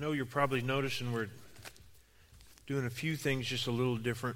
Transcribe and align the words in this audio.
know 0.00 0.12
you're 0.12 0.24
probably 0.24 0.62
noticing 0.62 1.12
we're 1.12 1.28
doing 2.66 2.86
a 2.86 2.90
few 2.90 3.16
things 3.16 3.46
just 3.46 3.66
a 3.66 3.70
little 3.70 3.98
different. 3.98 4.34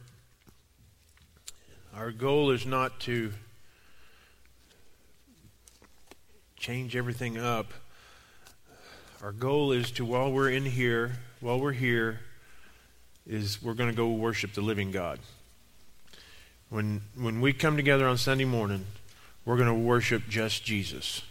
Our 1.96 2.10
goal 2.10 2.50
is 2.50 2.66
not 2.66 3.00
to 3.00 3.32
change 6.58 6.94
everything 6.94 7.38
up. 7.38 7.72
Our 9.22 9.32
goal 9.32 9.72
is 9.72 9.90
to, 9.92 10.04
while 10.04 10.30
we're 10.30 10.50
in 10.50 10.66
here, 10.66 11.12
while 11.40 11.58
we're 11.58 11.72
here, 11.72 12.20
is 13.26 13.62
we're 13.62 13.72
going 13.72 13.88
to 13.88 13.96
go 13.96 14.10
worship 14.10 14.52
the 14.52 14.60
living 14.60 14.90
God. 14.90 15.18
When, 16.68 17.00
when 17.16 17.40
we 17.40 17.54
come 17.54 17.76
together 17.76 18.06
on 18.06 18.18
Sunday 18.18 18.44
morning, 18.44 18.84
we're 19.46 19.56
going 19.56 19.68
to 19.68 19.74
worship 19.74 20.24
just 20.28 20.62
Jesus. 20.62 21.22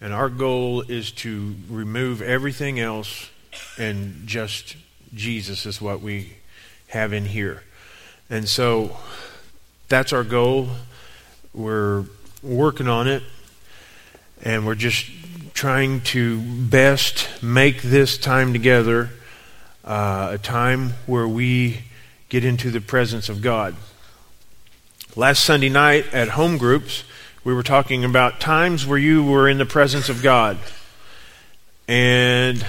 And 0.00 0.12
our 0.12 0.28
goal 0.28 0.82
is 0.82 1.10
to 1.12 1.56
remove 1.68 2.22
everything 2.22 2.78
else 2.78 3.30
and 3.78 4.26
just 4.26 4.76
Jesus 5.14 5.66
is 5.66 5.80
what 5.80 6.00
we 6.00 6.34
have 6.88 7.12
in 7.12 7.24
here. 7.24 7.62
And 8.28 8.48
so 8.48 8.96
that's 9.88 10.12
our 10.12 10.24
goal. 10.24 10.68
We're 11.54 12.04
working 12.42 12.88
on 12.88 13.08
it, 13.08 13.22
and 14.42 14.66
we're 14.66 14.74
just 14.74 15.10
trying 15.54 16.02
to 16.02 16.40
best 16.40 17.28
make 17.42 17.82
this 17.82 18.18
time 18.18 18.52
together 18.52 19.10
uh, 19.84 20.30
a 20.32 20.38
time 20.38 20.90
where 21.06 21.26
we 21.26 21.80
get 22.28 22.44
into 22.44 22.70
the 22.70 22.80
presence 22.80 23.28
of 23.28 23.40
God. 23.40 23.74
Last 25.14 25.44
Sunday 25.44 25.68
night 25.70 26.12
at 26.12 26.30
home 26.30 26.58
groups, 26.58 27.04
we 27.44 27.54
were 27.54 27.62
talking 27.62 28.04
about 28.04 28.40
times 28.40 28.84
where 28.86 28.98
you 28.98 29.24
were 29.24 29.48
in 29.48 29.58
the 29.58 29.64
presence 29.64 30.08
of 30.08 30.22
God. 30.22 30.58
And 31.88 32.66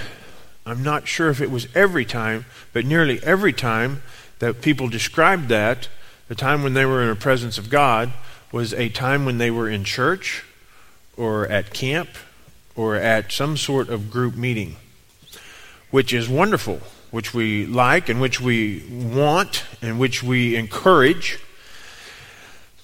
I'm 0.71 0.83
not 0.83 1.07
sure 1.07 1.29
if 1.29 1.41
it 1.41 1.51
was 1.51 1.67
every 1.75 2.05
time, 2.05 2.45
but 2.73 2.85
nearly 2.85 3.21
every 3.23 3.53
time 3.53 4.01
that 4.39 4.61
people 4.61 4.87
described 4.87 5.49
that, 5.49 5.89
the 6.27 6.35
time 6.35 6.63
when 6.63 6.73
they 6.73 6.85
were 6.85 7.01
in 7.01 7.09
the 7.09 7.15
presence 7.15 7.57
of 7.57 7.69
God 7.69 8.11
was 8.51 8.73
a 8.73 8.89
time 8.89 9.25
when 9.25 9.37
they 9.37 9.51
were 9.51 9.69
in 9.69 9.83
church 9.83 10.43
or 11.15 11.47
at 11.47 11.73
camp 11.73 12.09
or 12.75 12.95
at 12.95 13.31
some 13.31 13.57
sort 13.57 13.89
of 13.89 14.11
group 14.11 14.35
meeting, 14.35 14.75
which 15.89 16.13
is 16.13 16.29
wonderful, 16.29 16.81
which 17.11 17.33
we 17.33 17.65
like 17.65 18.09
and 18.09 18.21
which 18.21 18.39
we 18.39 18.83
want 18.89 19.63
and 19.81 19.99
which 19.99 20.21
we 20.21 20.55
encourage. 20.55 21.39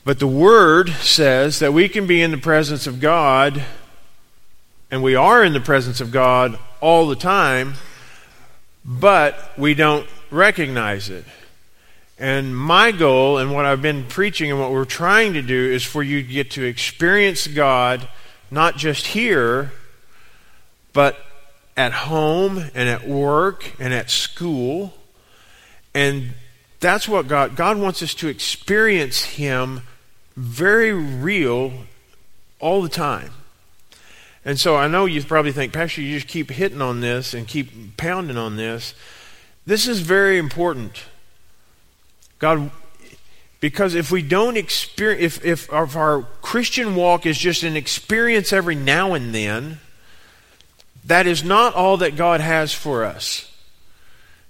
But 0.06 0.20
the 0.20 0.28
Word 0.28 0.90
says 0.90 1.60
that 1.60 1.74
we 1.74 1.88
can 1.88 2.08
be 2.08 2.22
in 2.22 2.32
the 2.32 2.38
presence 2.38 2.88
of 2.88 3.00
God, 3.00 3.64
and 4.94 5.02
we 5.02 5.16
are 5.16 5.44
in 5.44 5.54
the 5.54 5.60
presence 5.60 6.02
of 6.02 6.12
God 6.12 6.60
all 6.80 7.08
the 7.08 7.16
time, 7.16 7.74
but 8.86 9.52
we 9.58 9.74
don't 9.74 10.08
recognize 10.30 11.10
it. 11.10 11.26
And 12.20 12.56
my 12.56 12.92
goal 12.92 13.40
and 13.40 13.52
what 13.52 13.66
I've 13.66 13.82
been 13.82 14.06
preaching 14.06 14.52
and 14.52 14.60
what 14.60 14.72
we're 14.72 14.86
trying 14.86 15.34
to 15.34 15.42
do 15.42 15.72
is 15.72 15.82
for 15.82 16.04
you 16.04 16.22
to 16.22 16.28
get 16.28 16.52
to 16.52 16.64
experience 16.64 17.48
God 17.48 18.08
not 18.52 18.78
just 18.78 19.08
here, 19.08 19.72
but 20.94 21.18
at 21.76 21.92
home 21.92 22.60
and 22.60 22.88
at 22.88 23.08
work 23.08 23.74
and 23.80 23.96
at 23.96 24.12
school. 24.12 24.94
And 25.96 26.36
that's 26.80 27.08
what 27.08 27.28
God 27.28 27.56
God 27.56 27.80
wants 27.80 28.04
us 28.04 28.14
to 28.14 28.28
experience 28.28 29.24
him 29.24 29.82
very 30.38 30.94
real 30.94 31.74
all 32.60 32.84
the 32.84 32.90
time. 32.90 33.32
And 34.46 34.60
so 34.60 34.76
I 34.76 34.88
know 34.88 35.06
you 35.06 35.24
probably 35.24 35.52
think, 35.52 35.72
Pastor, 35.72 36.02
you 36.02 36.16
just 36.16 36.28
keep 36.28 36.52
hitting 36.52 36.82
on 36.82 37.00
this 37.00 37.34
and 37.34 37.48
keep 37.48 37.98
pounding 37.98 38.38
on 38.38 38.58
this. 38.58 38.94
This 39.66 39.88
is 39.88 40.02
very 40.02 40.38
important. 40.38 41.04
God, 42.40 42.72
because 43.62 43.96
if 43.96 44.12
we 44.12 44.22
don't 44.22 44.58
experience, 44.58 45.38
if, 45.38 45.70
if 45.72 45.72
our 45.72 46.24
Christian 46.42 46.96
walk 46.96 47.26
is 47.26 47.38
just 47.38 47.64
an 47.64 47.78
experience 47.78 48.52
every 48.52 48.76
now 48.76 49.14
and 49.14 49.34
then, 49.34 49.80
that 51.06 51.28
is 51.28 51.44
not 51.44 51.74
all 51.74 51.98
that 51.98 52.18
God 52.18 52.42
has 52.42 52.74
for 52.74 53.06
us. 53.06 53.50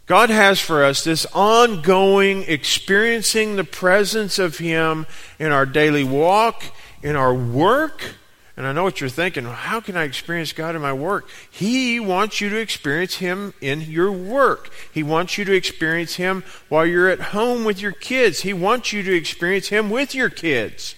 God 0.06 0.30
has 0.30 0.60
for 0.60 0.84
us 0.84 1.04
this 1.04 1.26
ongoing 1.34 2.44
experiencing 2.44 3.56
the 3.56 3.64
presence 3.64 4.38
of 4.38 4.58
Him 4.58 5.06
in 5.40 5.52
our 5.52 5.66
daily 5.66 6.04
walk, 6.04 6.64
in 7.02 7.16
our 7.16 7.34
work, 7.34 8.16
and 8.56 8.68
I 8.68 8.72
know 8.72 8.84
what 8.84 9.02
you're 9.02 9.10
thinking. 9.10 9.46
How 9.46 9.80
can 9.80 9.98
I 9.98 10.04
experience 10.04 10.54
God 10.54 10.76
in 10.76 10.82
my 10.82 10.94
work? 10.94 11.28
He 11.50 12.00
wants 12.00 12.40
you 12.40 12.50
to 12.50 12.58
experience 12.58 13.16
Him 13.16 13.54
in 13.62 13.82
your 13.82 14.12
work. 14.12 14.72
He 14.94 15.02
wants 15.02 15.40
you 15.40 15.46
to 15.46 15.54
experience 15.54 16.16
Him 16.16 16.44
while 16.70 16.86
you're 16.86 17.10
at 17.10 17.20
home 17.20 17.64
with 17.64 17.82
your 17.82 17.92
kids. 17.92 18.42
He 18.42 18.54
wants 18.54 18.94
you 18.94 19.02
to 19.02 19.16
experience 19.16 19.70
Him 19.70 19.90
with 19.90 20.14
your 20.14 20.30
kids. 20.30 20.96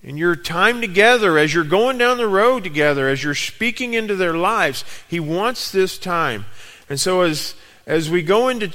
In 0.00 0.16
your 0.16 0.36
time 0.36 0.80
together, 0.80 1.38
as 1.38 1.54
you're 1.54 1.64
going 1.64 1.98
down 1.98 2.18
the 2.18 2.28
road 2.28 2.62
together, 2.62 3.08
as 3.08 3.24
you're 3.24 3.34
speaking 3.34 3.94
into 3.94 4.14
their 4.14 4.34
lives, 4.34 4.84
He 5.08 5.18
wants 5.18 5.72
this 5.72 5.98
time. 5.98 6.44
And 6.88 7.00
so, 7.00 7.22
as, 7.22 7.56
as 7.84 8.10
we 8.10 8.22
go 8.22 8.48
into 8.48 8.70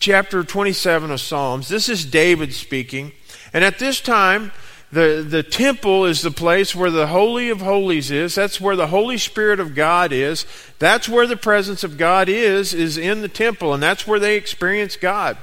chapter 0.00 0.44
27 0.44 1.10
of 1.10 1.20
Psalms, 1.20 1.68
this 1.68 1.88
is 1.88 2.04
David 2.04 2.52
speaking. 2.52 3.12
And 3.54 3.64
at 3.64 3.78
this 3.78 4.00
time, 4.02 4.52
the, 4.92 5.24
the 5.26 5.44
temple 5.44 6.04
is 6.04 6.22
the 6.22 6.32
place 6.32 6.74
where 6.74 6.90
the 6.90 7.06
Holy 7.06 7.48
of 7.48 7.60
Holies 7.60 8.10
is. 8.10 8.34
That's 8.34 8.60
where 8.60 8.74
the 8.74 8.88
Holy 8.88 9.18
Spirit 9.18 9.60
of 9.60 9.74
God 9.74 10.12
is. 10.12 10.44
That's 10.80 11.08
where 11.08 11.28
the 11.28 11.36
presence 11.36 11.84
of 11.84 11.96
God 11.96 12.28
is, 12.28 12.74
is 12.74 12.98
in 12.98 13.22
the 13.22 13.28
temple, 13.28 13.72
and 13.72 13.82
that's 13.82 14.06
where 14.06 14.18
they 14.18 14.36
experience 14.36 14.96
God. 14.96 15.38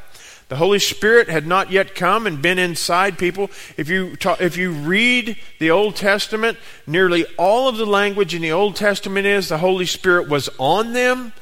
The 0.50 0.58
Holy 0.58 0.80
Spirit 0.80 1.30
had 1.30 1.46
not 1.46 1.72
yet 1.72 1.96
come 1.96 2.26
and 2.28 2.42
been 2.42 2.60
inside 2.60 3.18
people. 3.18 3.50
If 3.76 3.90
you, 3.90 4.18
if 4.40 4.58
you 4.58 4.72
read 4.72 5.38
the 5.60 5.72
Old 5.72 5.96
Testament, 5.96 6.58
nearly 6.86 7.26
all 7.38 7.68
of 7.68 7.78
the 7.78 7.86
language 7.86 8.34
in 8.34 8.42
the 8.42 8.52
Old 8.52 8.76
Testament 8.76 9.26
is 9.26 9.50
the 9.50 9.58
Holy 9.58 9.86
Spirit 9.86 10.30
was 10.30 10.50
on 10.58 10.94
them, 10.94 11.34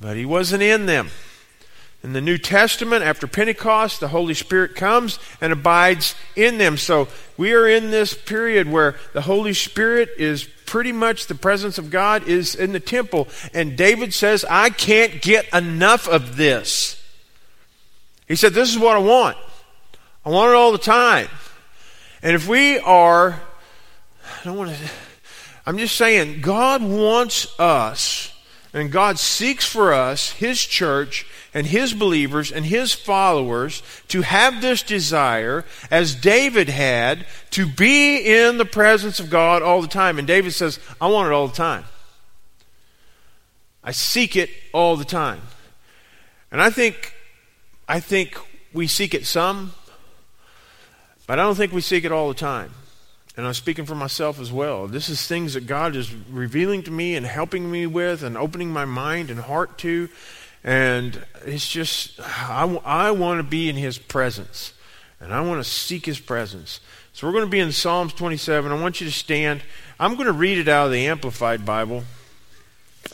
but 0.00 0.16
He 0.16 0.24
wasn't 0.26 0.62
in 0.62 0.86
them. 0.86 1.08
In 2.06 2.12
the 2.12 2.20
New 2.20 2.38
Testament, 2.38 3.02
after 3.02 3.26
Pentecost, 3.26 3.98
the 3.98 4.06
Holy 4.06 4.32
Spirit 4.32 4.76
comes 4.76 5.18
and 5.40 5.52
abides 5.52 6.14
in 6.36 6.56
them. 6.56 6.76
So 6.76 7.08
we 7.36 7.52
are 7.52 7.66
in 7.66 7.90
this 7.90 8.14
period 8.14 8.68
where 8.68 8.94
the 9.12 9.22
Holy 9.22 9.52
Spirit 9.52 10.10
is 10.16 10.44
pretty 10.44 10.92
much 10.92 11.26
the 11.26 11.34
presence 11.34 11.78
of 11.78 11.90
God 11.90 12.28
is 12.28 12.54
in 12.54 12.70
the 12.70 12.78
temple. 12.78 13.26
And 13.52 13.76
David 13.76 14.14
says, 14.14 14.44
I 14.48 14.70
can't 14.70 15.20
get 15.20 15.52
enough 15.52 16.06
of 16.06 16.36
this. 16.36 17.02
He 18.28 18.36
said, 18.36 18.52
This 18.52 18.70
is 18.70 18.78
what 18.78 18.94
I 18.94 19.00
want. 19.00 19.36
I 20.24 20.30
want 20.30 20.52
it 20.52 20.54
all 20.54 20.70
the 20.70 20.78
time. 20.78 21.26
And 22.22 22.36
if 22.36 22.46
we 22.46 22.78
are, 22.78 23.32
I 23.32 24.44
don't 24.44 24.56
want 24.56 24.70
to, 24.70 24.90
I'm 25.66 25.76
just 25.76 25.96
saying, 25.96 26.40
God 26.40 26.84
wants 26.84 27.58
us, 27.58 28.32
and 28.76 28.92
God 28.92 29.18
seeks 29.18 29.64
for 29.64 29.92
us, 29.92 30.32
His 30.32 30.60
church, 30.60 31.26
and 31.56 31.66
his 31.66 31.94
believers 31.94 32.52
and 32.52 32.66
his 32.66 32.92
followers 32.92 33.82
to 34.08 34.20
have 34.20 34.60
this 34.60 34.82
desire, 34.82 35.64
as 35.90 36.14
David 36.14 36.68
had, 36.68 37.24
to 37.52 37.66
be 37.66 38.18
in 38.18 38.58
the 38.58 38.66
presence 38.66 39.20
of 39.20 39.30
God 39.30 39.62
all 39.62 39.80
the 39.80 39.88
time. 39.88 40.18
And 40.18 40.28
David 40.28 40.52
says, 40.52 40.78
I 41.00 41.06
want 41.06 41.28
it 41.28 41.32
all 41.32 41.48
the 41.48 41.54
time. 41.54 41.84
I 43.82 43.92
seek 43.92 44.36
it 44.36 44.50
all 44.74 44.96
the 44.96 45.04
time. 45.06 45.40
And 46.52 46.60
I 46.60 46.68
think, 46.68 47.14
I 47.88 48.00
think 48.00 48.38
we 48.74 48.86
seek 48.86 49.14
it 49.14 49.24
some, 49.24 49.72
but 51.26 51.38
I 51.38 51.42
don't 51.42 51.54
think 51.54 51.72
we 51.72 51.80
seek 51.80 52.04
it 52.04 52.12
all 52.12 52.28
the 52.28 52.34
time. 52.34 52.70
And 53.36 53.46
I'm 53.46 53.54
speaking 53.54 53.84
for 53.84 53.94
myself 53.94 54.40
as 54.40 54.50
well. 54.50 54.86
This 54.86 55.08
is 55.10 55.26
things 55.26 55.54
that 55.54 55.66
God 55.66 55.94
is 55.94 56.12
revealing 56.14 56.82
to 56.84 56.90
me 56.90 57.16
and 57.16 57.26
helping 57.26 57.70
me 57.70 57.86
with 57.86 58.22
and 58.22 58.36
opening 58.36 58.70
my 58.70 58.86
mind 58.86 59.30
and 59.30 59.40
heart 59.40 59.76
to. 59.78 60.08
And 60.64 61.22
it's 61.44 61.68
just, 61.68 62.18
I, 62.20 62.64
I 62.84 63.10
want 63.10 63.38
to 63.38 63.42
be 63.42 63.68
in 63.68 63.76
His 63.76 63.98
presence. 63.98 64.72
And 65.20 65.34
I 65.34 65.42
want 65.42 65.62
to 65.62 65.68
seek 65.68 66.06
His 66.06 66.18
presence. 66.18 66.80
So 67.12 67.26
we're 67.26 67.34
going 67.34 67.44
to 67.44 67.50
be 67.50 67.60
in 67.60 67.72
Psalms 67.72 68.14
27. 68.14 68.72
I 68.72 68.80
want 68.80 69.00
you 69.00 69.06
to 69.06 69.12
stand. 69.12 69.62
I'm 70.00 70.14
going 70.14 70.26
to 70.26 70.32
read 70.32 70.58
it 70.58 70.68
out 70.68 70.86
of 70.86 70.92
the 70.92 71.06
Amplified 71.06 71.64
Bible. 71.64 72.04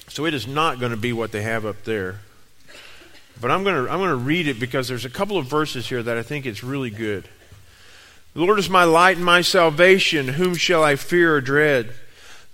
So 0.09 0.25
it 0.25 0.35
is 0.35 0.47
not 0.47 0.79
going 0.79 0.93
to 0.93 0.99
be 0.99 1.13
what 1.13 1.33
they 1.33 1.43
have 1.43 1.67
up 1.67 1.85
there. 1.85 2.21
But 3.41 3.51
I'm 3.51 3.65
going 3.65 3.87
to, 3.87 3.93
I'm 3.93 3.99
going 3.99 4.11
to 4.11 4.17
read 4.17 4.47
it 4.47 4.61
because 4.61 4.87
there's 4.87 5.05
a 5.05 5.11
couple 5.11 5.37
of 5.37 5.47
verses 5.47 5.89
here 5.89 6.03
that 6.03 6.17
I 6.17 6.23
think 6.23 6.47
it's 6.47 6.63
really 6.63 6.91
good. 6.91 7.29
The 8.35 8.41
Lord 8.41 8.59
is 8.59 8.71
my 8.71 8.85
light 8.85 9.17
and 9.17 9.27
my 9.27 9.43
salvation. 9.43 10.29
Whom 10.29 10.55
shall 10.55 10.83
I 10.83 10.97
fear 10.97 11.35
or 11.35 11.43
dread? 11.43 11.93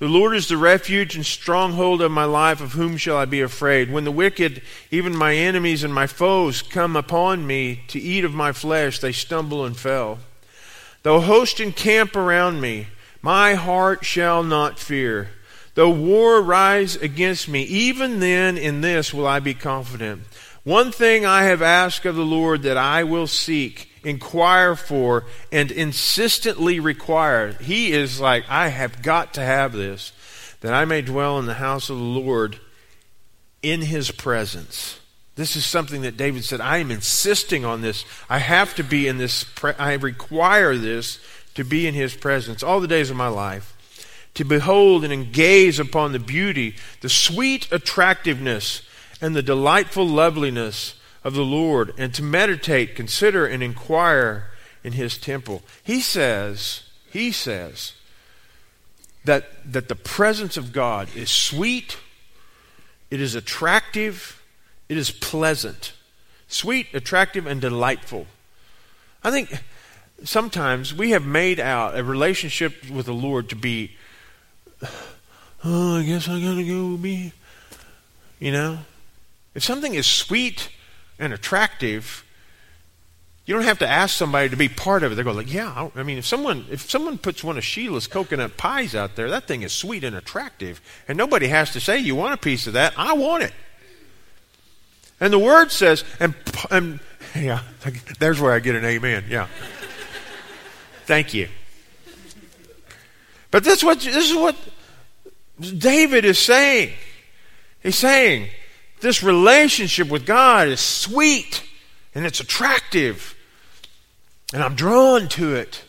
The 0.01 0.09
Lord 0.09 0.35
is 0.35 0.49
the 0.49 0.57
refuge 0.57 1.15
and 1.15 1.25
stronghold 1.25 2.03
of 2.03 2.11
my 2.11 2.25
life. 2.25 2.61
Of 2.61 2.73
whom 2.73 2.97
shall 2.97 3.17
I 3.17 3.27
be 3.27 3.41
afraid? 3.41 3.91
When 3.91 4.05
the 4.05 4.11
wicked, 4.11 4.63
even 4.91 5.17
my 5.17 5.37
enemies 5.37 5.85
and 5.85 5.95
my 5.95 6.09
foes, 6.09 6.63
come 6.63 6.97
upon 6.97 7.47
me 7.47 7.83
to 7.89 8.01
eat 8.01 8.25
of 8.25 8.35
my 8.35 8.51
flesh, 8.51 8.99
they 8.99 9.13
stumble 9.13 9.65
and 9.65 9.77
fell. 9.77 10.19
Though 11.05 11.21
host 11.21 11.61
encamp 11.61 12.17
around 12.17 12.61
me, 12.61 12.89
my 13.23 13.55
heart 13.55 14.05
shall 14.05 14.43
not 14.43 14.81
fear. 14.81 15.31
Though 15.75 15.91
war 15.91 16.43
rise 16.43 16.97
against 16.97 17.49
me, 17.49 17.63
even 17.63 18.19
then 18.19 18.59
in 18.59 18.81
this 18.81 19.15
will 19.15 19.29
I 19.29 19.39
be 19.39 19.55
confident. 19.55 20.23
One 20.65 20.91
thing 20.91 21.25
I 21.25 21.45
have 21.45 21.63
asked 21.63 22.05
of 22.05 22.17
the 22.17 22.25
Lord 22.25 22.63
that 22.63 22.77
I 22.77 23.05
will 23.05 23.29
seek, 23.29 23.88
inquire 24.05 24.75
for, 24.75 25.25
and 25.51 25.71
insistently 25.71 26.81
require. 26.81 27.53
He 27.53 27.93
is 27.93 28.21
like, 28.21 28.45
I 28.49 28.69
have 28.69 29.03
got 29.03 29.35
to 29.35 29.41
have 29.41 29.73
this, 29.73 30.13
that 30.61 30.75
I 30.75 30.85
may 30.85 31.03
dwell 31.03 31.39
in 31.39 31.47
the 31.47 31.55
house 31.55 31.91
of 31.91 31.99
the 31.99 32.03
Lord 32.03 32.59
in 33.63 33.83
his 33.83 34.11
presence. 34.11 35.01
This 35.37 35.55
is 35.55 35.65
something 35.65 36.03
that 36.03 36.17
David 36.17 36.45
said, 36.45 36.61
I 36.61 36.79
am 36.79 36.91
insisting 36.91 37.65
on 37.65 37.81
this. 37.81 38.05
I 38.29 38.39
have 38.39 38.75
to 38.75 38.83
be 38.83 39.07
in 39.07 39.19
this, 39.19 39.45
pre- 39.45 39.75
I 39.75 39.95
require 39.95 40.77
this 40.77 41.21
to 41.55 41.65
be 41.65 41.87
in 41.87 41.95
his 41.95 42.15
presence 42.15 42.63
all 42.63 42.81
the 42.81 42.89
days 42.89 43.11
of 43.11 43.17
my 43.17 43.29
life. 43.29 43.75
To 44.35 44.45
behold 44.45 45.05
and 45.05 45.33
gaze 45.33 45.79
upon 45.79 46.13
the 46.13 46.19
beauty, 46.19 46.75
the 47.01 47.09
sweet 47.09 47.71
attractiveness, 47.73 48.83
and 49.21 49.35
the 49.35 49.43
delightful 49.43 50.07
loveliness 50.07 50.95
of 51.25 51.35
the 51.35 51.45
Lord, 51.45 51.93
and 51.99 52.15
to 52.15 52.23
meditate, 52.23 52.95
consider, 52.95 53.47
and 53.47 53.63
inquire 53.63 54.49
in 54.85 54.93
his 54.93 55.19
temple. 55.19 55.63
He 55.83 56.01
says, 56.01 56.85
he 57.11 57.33
says, 57.33 57.93
that, 59.25 59.45
that 59.71 59.89
the 59.89 59.95
presence 59.95 60.57
of 60.57 60.73
God 60.73 61.09
is 61.15 61.31
sweet, 61.31 61.99
it 63.11 63.21
is 63.21 63.35
attractive, 63.35 64.43
it 64.89 64.97
is 64.97 65.11
pleasant. 65.11 65.93
Sweet, 66.47 66.87
attractive, 66.95 67.47
and 67.47 67.61
delightful. 67.61 68.27
I 69.23 69.31
think 69.31 69.53
sometimes 70.25 70.95
we 70.95 71.11
have 71.11 71.27
made 71.27 71.61
out 71.61 71.99
a 71.99 72.03
relationship 72.03 72.89
with 72.91 73.07
the 73.07 73.13
Lord 73.13 73.51
to 73.51 73.57
be, 73.57 73.97
oh, 75.65 75.99
I 75.99 76.05
guess 76.05 76.29
I 76.29 76.41
gotta 76.41 76.65
go 76.65 76.97
be, 76.97 77.33
you 78.39 78.53
know? 78.53 78.79
If 79.55 79.63
something 79.63 79.95
is 79.95 80.07
sweet 80.07 80.71
and 81.19 81.33
attractive, 81.33 82.25
you 83.47 83.55
don't 83.55 83.65
have 83.65 83.79
to 83.79 83.89
ask 83.89 84.15
somebody 84.15 84.51
to 84.51 84.57
be 84.57 84.69
part 84.69 85.03
of 85.03 85.11
it. 85.11 85.15
They 85.15 85.23
go 85.23 85.33
like, 85.33 85.53
yeah. 85.53 85.89
I 85.95 86.03
mean, 86.03 86.19
if 86.19 86.27
someone 86.27 86.67
if 86.71 86.91
someone 86.91 87.17
puts 87.17 87.43
one 87.43 87.57
of 87.57 87.65
Sheila's 87.65 88.07
coconut 88.07 88.57
pies 88.57 88.95
out 88.95 89.17
there, 89.17 89.31
that 89.31 89.47
thing 89.49 89.63
is 89.63 89.73
sweet 89.73 90.05
and 90.05 90.15
attractive, 90.15 90.81
and 91.09 91.17
nobody 91.17 91.49
has 91.49 91.73
to 91.73 91.81
say 91.81 91.99
you 91.99 92.15
want 92.15 92.35
a 92.35 92.37
piece 92.37 92.67
of 92.67 92.75
that. 92.75 92.93
I 92.99 93.15
want 93.15 93.45
it. 93.45 93.53
And 95.21 95.33
the 95.33 95.39
word 95.39 95.73
says, 95.73 96.05
and, 96.21 96.35
and 96.71 97.01
yeah, 97.35 97.63
there's 98.19 98.41
where 98.41 98.53
I 98.53 98.61
get 98.61 98.77
an 98.77 98.85
amen. 98.85 99.25
Yeah. 99.29 99.49
Thank 101.07 101.35
you. 101.35 101.49
But 103.51 103.65
that's 103.65 103.83
what 103.83 104.01
this 104.01 104.31
is 104.31 104.37
what 104.37 104.57
David 105.59 106.25
is 106.27 106.39
saying. 106.39 106.93
He's 107.83 107.97
saying 107.97 108.51
this 109.01 109.23
relationship 109.23 110.09
with 110.09 110.27
God 110.27 110.69
is 110.69 110.81
sweet 110.81 111.63
and 112.15 112.27
it's 112.27 112.41
attractive 112.41 113.35
and 114.53 114.63
I'm 114.63 114.75
drawn 114.75 115.29
to 115.29 115.55
it. 115.55 115.85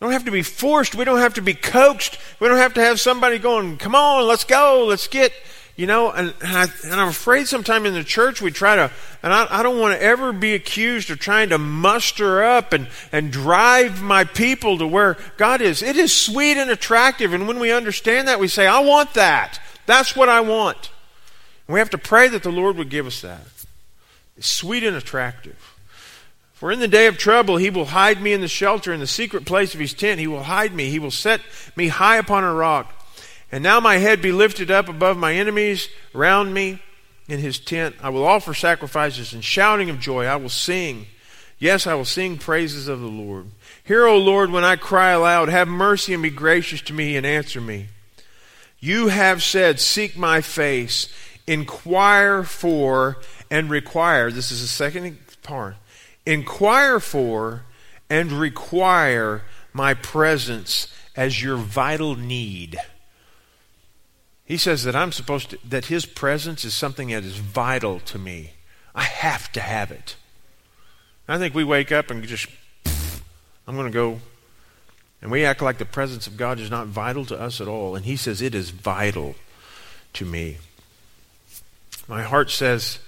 We 0.00 0.06
don't 0.06 0.12
have 0.12 0.24
to 0.24 0.30
be 0.30 0.42
forced. 0.42 0.94
We 0.94 1.04
don't 1.04 1.18
have 1.18 1.34
to 1.34 1.42
be 1.42 1.54
coaxed. 1.54 2.18
We 2.40 2.48
don't 2.48 2.58
have 2.58 2.74
to 2.74 2.80
have 2.80 3.00
somebody 3.00 3.38
going, 3.38 3.76
come 3.76 3.94
on, 3.94 4.26
let's 4.26 4.44
go, 4.44 4.84
let's 4.86 5.08
get, 5.08 5.32
you 5.76 5.86
know, 5.86 6.10
and, 6.10 6.34
and, 6.42 6.56
I, 6.56 6.66
and 6.84 6.94
I'm 6.94 7.08
afraid 7.08 7.46
sometimes 7.46 7.86
in 7.86 7.94
the 7.94 8.04
church 8.04 8.40
we 8.40 8.50
try 8.50 8.76
to, 8.76 8.90
and 9.22 9.32
I, 9.32 9.46
I 9.50 9.62
don't 9.62 9.78
want 9.78 9.98
to 9.98 10.02
ever 10.02 10.32
be 10.32 10.54
accused 10.54 11.10
of 11.10 11.18
trying 11.18 11.50
to 11.50 11.58
muster 11.58 12.42
up 12.42 12.72
and, 12.72 12.88
and 13.12 13.30
drive 13.30 14.02
my 14.02 14.24
people 14.24 14.78
to 14.78 14.86
where 14.86 15.16
God 15.36 15.60
is. 15.60 15.82
It 15.82 15.96
is 15.96 16.14
sweet 16.14 16.56
and 16.56 16.70
attractive, 16.70 17.32
and 17.32 17.46
when 17.46 17.58
we 17.58 17.72
understand 17.72 18.28
that, 18.28 18.40
we 18.40 18.48
say, 18.48 18.66
I 18.66 18.80
want 18.80 19.14
that. 19.14 19.60
That's 19.86 20.16
what 20.16 20.28
I 20.28 20.40
want. 20.40 20.90
And 21.66 21.74
we 21.74 21.80
have 21.80 21.90
to 21.90 21.98
pray 21.98 22.28
that 22.28 22.42
the 22.42 22.52
Lord 22.52 22.76
would 22.76 22.90
give 22.90 23.06
us 23.06 23.20
that. 23.22 23.46
It's 24.36 24.48
sweet 24.48 24.84
and 24.84 24.96
attractive. 24.96 25.74
For 26.52 26.72
in 26.72 26.80
the 26.80 26.88
day 26.88 27.06
of 27.06 27.18
trouble 27.18 27.56
he 27.56 27.70
will 27.70 27.86
hide 27.86 28.22
me 28.22 28.32
in 28.32 28.40
the 28.40 28.48
shelter, 28.48 28.92
in 28.92 29.00
the 29.00 29.06
secret 29.06 29.44
place 29.44 29.74
of 29.74 29.80
his 29.80 29.92
tent. 29.92 30.20
He 30.20 30.26
will 30.26 30.44
hide 30.44 30.72
me. 30.72 30.88
He 30.88 30.98
will 30.98 31.10
set 31.10 31.40
me 31.76 31.88
high 31.88 32.16
upon 32.16 32.44
a 32.44 32.54
rock. 32.54 32.92
And 33.52 33.62
now 33.62 33.80
my 33.80 33.98
head 33.98 34.22
be 34.22 34.32
lifted 34.32 34.70
up 34.70 34.88
above 34.88 35.16
my 35.16 35.34
enemies 35.34 35.88
round 36.12 36.54
me 36.54 36.80
in 37.28 37.40
his 37.40 37.58
tent. 37.58 37.96
I 38.02 38.10
will 38.10 38.24
offer 38.24 38.54
sacrifices 38.54 39.32
and 39.32 39.44
shouting 39.44 39.90
of 39.90 40.00
joy. 40.00 40.24
I 40.24 40.36
will 40.36 40.48
sing. 40.48 41.06
Yes, 41.58 41.86
I 41.86 41.94
will 41.94 42.04
sing 42.04 42.38
praises 42.38 42.88
of 42.88 43.00
the 43.00 43.06
Lord. 43.06 43.46
Hear, 43.84 44.06
O 44.06 44.18
Lord, 44.18 44.50
when 44.50 44.64
I 44.64 44.76
cry 44.76 45.10
aloud. 45.10 45.48
Have 45.48 45.68
mercy 45.68 46.14
and 46.14 46.22
be 46.22 46.30
gracious 46.30 46.80
to 46.82 46.92
me 46.92 47.16
and 47.16 47.24
answer 47.24 47.60
me. 47.60 47.88
You 48.80 49.08
have 49.08 49.42
said, 49.42 49.80
Seek 49.80 50.16
my 50.16 50.40
face, 50.40 51.12
inquire 51.46 52.42
for 52.42 53.18
and 53.50 53.70
require. 53.70 54.30
This 54.30 54.50
is 54.50 54.60
the 54.62 54.68
second 54.68 55.18
part 55.42 55.76
inquire 56.26 57.00
for 57.00 57.62
and 58.08 58.32
require 58.32 59.42
my 59.72 59.92
presence 59.94 60.92
as 61.16 61.42
your 61.42 61.56
vital 61.56 62.16
need. 62.16 62.78
He 64.44 64.56
says 64.56 64.84
that 64.84 64.94
I'm 64.94 65.12
supposed 65.12 65.50
to, 65.50 65.58
that 65.68 65.86
his 65.86 66.06
presence 66.06 66.64
is 66.64 66.74
something 66.74 67.08
that 67.08 67.24
is 67.24 67.36
vital 67.36 68.00
to 68.00 68.18
me. 68.18 68.52
I 68.94 69.02
have 69.02 69.50
to 69.52 69.60
have 69.60 69.90
it. 69.90 70.16
I 71.26 71.38
think 71.38 71.54
we 71.54 71.64
wake 71.64 71.90
up 71.90 72.10
and 72.10 72.22
just, 72.24 72.48
I'm 73.66 73.74
going 73.74 73.90
to 73.90 73.92
go, 73.92 74.20
and 75.22 75.30
we 75.30 75.44
act 75.44 75.62
like 75.62 75.78
the 75.78 75.86
presence 75.86 76.26
of 76.26 76.36
God 76.36 76.60
is 76.60 76.70
not 76.70 76.86
vital 76.86 77.24
to 77.26 77.40
us 77.40 77.60
at 77.60 77.68
all. 77.68 77.96
And 77.96 78.04
he 78.04 78.16
says 78.16 78.42
it 78.42 78.54
is 78.54 78.68
vital 78.70 79.34
to 80.12 80.26
me. 80.26 80.58
My 82.08 82.22
heart 82.22 82.50
says, 82.50 82.98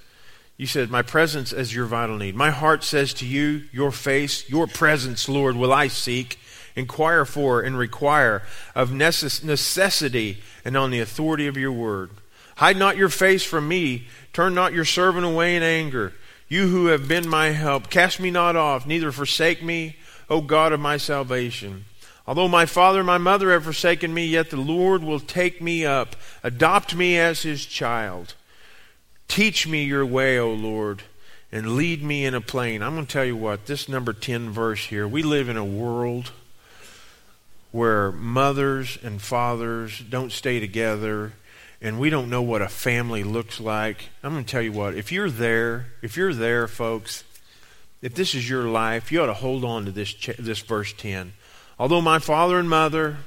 you 0.57 0.65
said, 0.65 0.89
My 0.89 1.03
presence 1.03 1.53
is 1.53 1.73
your 1.73 1.85
vital 1.85 2.17
need. 2.17 2.35
My 2.35 2.49
heart 2.49 2.83
says 2.83 3.13
to 3.15 3.25
you, 3.25 3.63
Your 3.71 3.91
face, 3.91 4.49
your 4.49 4.65
presence, 4.65 5.29
Lord, 5.29 5.55
will 5.55 5.71
I 5.71 5.87
seek, 5.87 6.39
inquire 6.75 7.25
for, 7.25 7.61
and 7.61 7.77
require 7.77 8.41
of 8.73 8.91
necessity 8.91 10.39
and 10.65 10.75
on 10.75 10.89
the 10.89 10.99
authority 10.99 11.45
of 11.45 11.57
your 11.57 11.71
word. 11.71 12.09
Hide 12.55 12.77
not 12.77 12.97
your 12.97 13.09
face 13.09 13.43
from 13.43 13.67
me. 13.67 14.07
Turn 14.33 14.55
not 14.55 14.73
your 14.73 14.85
servant 14.85 15.25
away 15.25 15.55
in 15.55 15.61
anger. 15.61 16.13
You 16.49 16.67
who 16.69 16.87
have 16.87 17.07
been 17.07 17.29
my 17.29 17.49
help, 17.49 17.91
cast 17.91 18.19
me 18.19 18.31
not 18.31 18.55
off, 18.55 18.87
neither 18.87 19.11
forsake 19.11 19.61
me, 19.61 19.97
O 20.27 20.41
God 20.41 20.71
of 20.71 20.79
my 20.79 20.97
salvation. 20.97 21.85
Although 22.25 22.47
my 22.47 22.65
father 22.65 22.99
and 22.99 23.07
my 23.07 23.17
mother 23.19 23.51
have 23.51 23.63
forsaken 23.63 24.13
me, 24.13 24.25
yet 24.25 24.49
the 24.49 24.57
Lord 24.57 25.03
will 25.03 25.19
take 25.19 25.61
me 25.61 25.85
up, 25.85 26.15
adopt 26.43 26.95
me 26.95 27.17
as 27.17 27.43
his 27.43 27.65
child. 27.65 28.33
Teach 29.27 29.67
me 29.67 29.83
your 29.83 30.05
way, 30.05 30.39
O 30.39 30.51
Lord, 30.53 31.03
and 31.51 31.75
lead 31.75 32.03
me 32.03 32.25
in 32.25 32.33
a 32.33 32.41
plain. 32.41 32.81
I'm 32.81 32.95
going 32.95 33.05
to 33.05 33.11
tell 33.11 33.25
you 33.25 33.35
what, 33.35 33.65
this 33.65 33.87
number 33.87 34.13
10 34.13 34.49
verse 34.49 34.85
here, 34.85 35.07
we 35.07 35.23
live 35.23 35.49
in 35.49 35.57
a 35.57 35.65
world 35.65 36.31
where 37.71 38.11
mothers 38.11 38.97
and 39.03 39.21
fathers 39.21 39.99
don't 39.99 40.31
stay 40.31 40.59
together 40.59 41.33
and 41.81 41.99
we 41.99 42.09
don't 42.09 42.29
know 42.29 42.41
what 42.41 42.61
a 42.61 42.67
family 42.67 43.23
looks 43.23 43.59
like. 43.59 44.09
I'm 44.23 44.33
going 44.33 44.45
to 44.45 44.49
tell 44.49 44.61
you 44.61 44.71
what, 44.71 44.95
if 44.95 45.11
you're 45.11 45.29
there, 45.29 45.87
if 46.01 46.17
you're 46.17 46.33
there, 46.33 46.67
folks, 46.67 47.23
if 48.01 48.15
this 48.15 48.33
is 48.33 48.49
your 48.49 48.63
life, 48.63 49.11
you 49.11 49.21
ought 49.21 49.27
to 49.27 49.33
hold 49.33 49.63
on 49.63 49.85
to 49.85 49.91
this, 49.91 50.13
this 50.39 50.59
verse 50.59 50.93
10. 50.93 51.33
Although 51.77 52.01
my 52.01 52.19
father 52.19 52.57
and 52.57 52.69
mother 52.69 53.17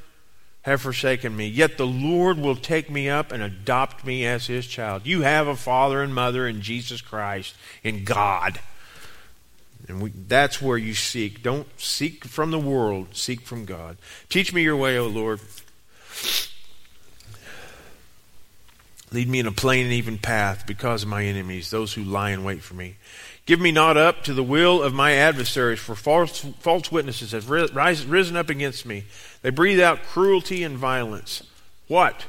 have 0.62 0.82
forsaken 0.82 1.34
me, 1.34 1.46
yet 1.46 1.78
the 1.78 1.86
Lord 1.86 2.38
will 2.38 2.56
take 2.56 2.90
me 2.90 3.08
up 3.08 3.32
and 3.32 3.42
adopt 3.42 4.04
me 4.04 4.26
as 4.26 4.46
his 4.46 4.66
child. 4.66 5.06
You 5.06 5.22
have 5.22 5.46
a 5.46 5.56
father 5.56 6.02
and 6.02 6.14
mother 6.14 6.46
in 6.46 6.60
Jesus 6.60 7.00
Christ, 7.00 7.54
in 7.82 8.04
God. 8.04 8.60
And 9.88 10.02
we, 10.02 10.10
that's 10.10 10.60
where 10.60 10.76
you 10.76 10.92
seek. 10.94 11.42
Don't 11.42 11.66
seek 11.80 12.24
from 12.24 12.50
the 12.50 12.58
world, 12.58 13.08
seek 13.16 13.40
from 13.40 13.64
God. 13.64 13.96
Teach 14.28 14.52
me 14.52 14.62
your 14.62 14.76
way, 14.76 14.98
O 14.98 15.06
Lord. 15.06 15.40
Lead 19.12 19.28
me 19.28 19.40
in 19.40 19.46
a 19.46 19.52
plain 19.52 19.86
and 19.86 19.94
even 19.94 20.18
path 20.18 20.66
because 20.66 21.02
of 21.02 21.08
my 21.08 21.24
enemies, 21.24 21.70
those 21.70 21.94
who 21.94 22.04
lie 22.04 22.30
in 22.30 22.44
wait 22.44 22.62
for 22.62 22.74
me. 22.74 22.96
Give 23.47 23.61
me 23.61 23.73
not 23.73 23.97
up 23.97 24.23
to 24.25 24.35
the 24.35 24.42
will 24.42 24.82
of 24.82 24.94
my 24.94 25.12
adversaries, 25.12 25.80
for 25.80 25.94
false, 25.94 26.40
false 26.61 26.92
witnesses 26.92 27.32
have 27.32 27.50
risen 27.50 28.37
up 28.37 28.50
against 28.50 28.87
me. 28.87 29.04
They 29.42 29.50
breathe 29.50 29.80
out 29.80 30.02
cruelty 30.04 30.62
and 30.62 30.76
violence. 30.76 31.42
What? 31.88 32.26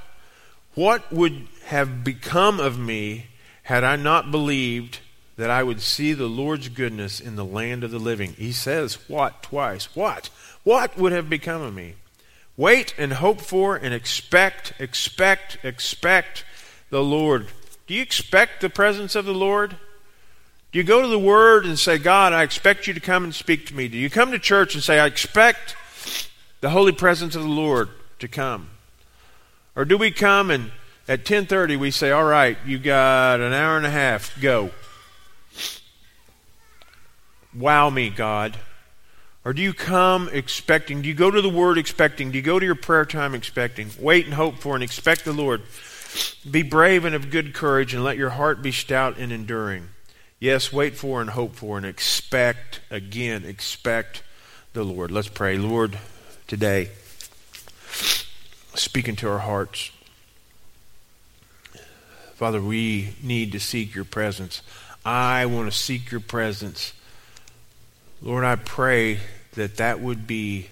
What 0.74 1.12
would 1.12 1.48
have 1.66 2.04
become 2.04 2.60
of 2.60 2.80
me 2.80 3.28
had 3.64 3.84
I 3.84 3.98
not 3.98 4.32
believed 4.32 5.00
that 5.38 5.50
I 5.50 5.64
would 5.64 5.82
see 5.82 6.14
the 6.14 6.28
Lord's 6.28 6.70
goodness 6.70 7.20
in 7.20 7.36
the 7.36 7.46
land 7.46 7.84
of 7.84 7.92
the 7.92 8.00
living? 8.00 8.34
He 8.34 8.52
says, 8.52 8.98
What? 9.08 9.44
Twice. 9.44 9.96
What? 9.96 10.30
What 10.64 10.98
would 10.98 11.12
have 11.12 11.30
become 11.30 11.62
of 11.62 11.74
me? 11.74 11.96
Wait 12.58 12.94
and 12.98 13.14
hope 13.14 13.42
for 13.42 13.76
and 13.76 13.94
expect, 13.94 14.74
expect, 14.80 15.58
expect 15.64 16.46
the 16.90 17.04
Lord. 17.04 17.48
Do 17.88 17.94
you 17.94 18.02
expect 18.02 18.62
the 18.62 18.70
presence 18.70 19.16
of 19.16 19.26
the 19.26 19.34
Lord? 19.34 19.78
Do 20.72 20.80
you 20.80 20.84
go 20.84 21.02
to 21.02 21.08
the 21.08 21.20
Word 21.20 21.66
and 21.66 21.78
say, 21.78 21.98
God, 21.98 22.32
I 22.32 22.44
expect 22.44 22.88
you 22.88 22.94
to 22.94 23.00
come 23.00 23.24
and 23.24 23.36
speak 23.36 23.66
to 23.68 23.76
me? 23.76 23.88
Do 23.88 23.98
you 23.98 24.10
come 24.10 24.32
to 24.32 24.40
church 24.40 24.74
and 24.74 24.84
say, 24.84 25.00
I 25.00 25.06
expect 25.06 25.76
the 26.62 26.70
holy 26.70 26.94
presence 26.94 27.36
of 27.36 27.44
the 27.44 27.50
Lord 27.50 27.90
to 28.20 28.28
come? 28.28 28.70
Or 29.76 29.86
do 29.86 29.98
we 29.98 30.12
come 30.12 30.50
and 30.50 30.72
at 31.08 31.26
10:30 31.26 31.78
we 31.78 31.92
say, 31.92 32.12
"All 32.12 32.24
right, 32.24 32.58
you 32.66 32.78
got 32.78 33.42
an 33.42 33.54
hour 33.54 33.76
and 33.76 33.86
a 33.86 33.92
half. 33.92 34.40
Go." 34.40 34.72
Wow 37.54 37.90
me, 37.90 38.10
God. 38.10 38.58
Or 39.44 39.52
do 39.52 39.62
you 39.62 39.74
come 39.74 40.30
expecting? 40.32 41.02
Do 41.02 41.10
you 41.10 41.14
go 41.14 41.32
to 41.32 41.42
the 41.42 41.50
Word 41.50 41.78
expecting? 41.78 42.32
Do 42.32 42.38
you 42.38 42.44
go 42.44 42.60
to 42.60 42.66
your 42.66 42.76
prayer 42.76 43.06
time 43.06 43.34
expecting? 43.34 43.90
Wait 44.00 44.26
and 44.26 44.36
hope 44.36 44.60
for 44.60 44.76
and 44.76 44.84
expect 44.84 45.26
the 45.26 45.34
Lord. 45.34 45.64
Be 46.50 46.62
brave 46.62 47.04
and 47.04 47.16
of 47.16 47.30
good 47.30 47.54
courage, 47.54 47.94
and 47.94 48.04
let 48.04 48.18
your 48.18 48.32
heart 48.32 48.62
be 48.62 48.72
stout 48.72 49.18
and 49.18 49.32
enduring. 49.32 49.90
Yes, 50.42 50.74
wait 50.74 50.96
for 50.96 51.22
and 51.22 51.30
hope 51.30 51.56
for 51.56 51.78
and 51.78 51.86
expect, 51.86 52.82
again, 52.90 53.46
expect 53.46 54.24
the 54.74 54.84
Lord. 54.84 55.12
Let's 55.12 55.28
pray. 55.28 55.56
Lord, 55.60 56.00
today, 56.48 56.90
speak 58.74 59.08
into 59.08 59.30
our 59.30 59.38
hearts. 59.38 59.92
Father, 62.34 62.60
we 62.60 63.14
need 63.22 63.52
to 63.52 63.60
seek 63.60 63.94
your 63.94 64.04
presence. 64.04 64.64
I 65.06 65.46
want 65.46 65.72
to 65.72 65.78
seek 65.78 66.10
your 66.10 66.20
presence. 66.20 66.94
Lord, 68.20 68.44
I 68.44 68.56
pray 68.56 69.20
that 69.54 69.78
that 69.78 70.00
would 70.00 70.26
be 70.26 70.70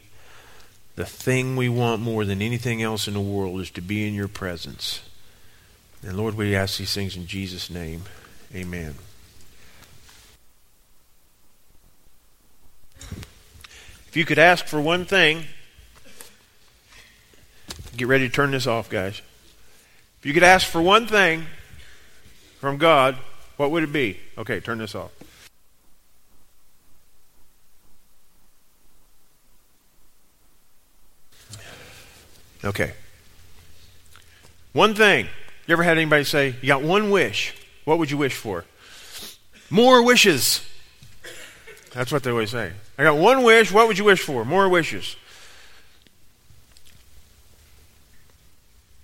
the 0.95 1.05
thing 1.05 1.55
we 1.55 1.69
want 1.69 2.01
more 2.01 2.25
than 2.25 2.41
anything 2.41 2.81
else 2.81 3.07
in 3.07 3.13
the 3.13 3.21
world 3.21 3.61
is 3.61 3.69
to 3.71 3.81
be 3.81 4.07
in 4.07 4.15
your 4.15 4.27
presence. 4.27 5.01
And 6.01 6.17
Lord, 6.17 6.33
we 6.33 6.55
ask 6.55 6.79
these 6.79 6.95
things 6.95 7.15
in 7.15 7.27
Jesus' 7.27 7.69
name. 7.69 8.05
Amen. 8.55 8.95
If 14.09 14.17
you 14.17 14.25
could 14.25 14.39
ask 14.39 14.65
for 14.65 14.81
one 14.81 15.05
thing, 15.05 15.45
get 17.95 18.07
ready 18.07 18.27
to 18.27 18.33
turn 18.33 18.49
this 18.49 18.65
off, 18.65 18.89
guys. 18.89 19.21
If 20.17 20.25
you 20.25 20.33
could 20.33 20.41
ask 20.41 20.65
for 20.65 20.81
one 20.81 21.05
thing 21.05 21.45
from 22.59 22.77
God, 22.77 23.17
what 23.57 23.69
would 23.69 23.83
it 23.83 23.93
be? 23.93 24.19
Okay, 24.35 24.61
turn 24.61 24.79
this 24.79 24.95
off. 24.95 25.11
Okay. 32.65 32.93
One 34.73 34.95
thing. 34.95 35.27
You 35.67 35.73
ever 35.73 35.83
had 35.83 35.97
anybody 35.97 36.23
say, 36.23 36.55
You 36.61 36.67
got 36.67 36.81
one 36.81 37.11
wish? 37.11 37.53
What 37.85 37.99
would 37.99 38.09
you 38.09 38.17
wish 38.17 38.33
for? 38.33 38.65
More 39.69 40.03
wishes. 40.03 40.65
That's 41.93 42.12
what 42.12 42.24
they 42.24 42.31
always 42.31 42.51
say. 42.51 42.72
I 42.98 43.03
got 43.03 43.17
one 43.17 43.43
wish. 43.43 43.72
What 43.72 43.88
would 43.88 43.98
you 43.98 44.03
wish 44.03 44.22
for? 44.22 44.46
More 44.46 44.69
wishes. 44.69 45.15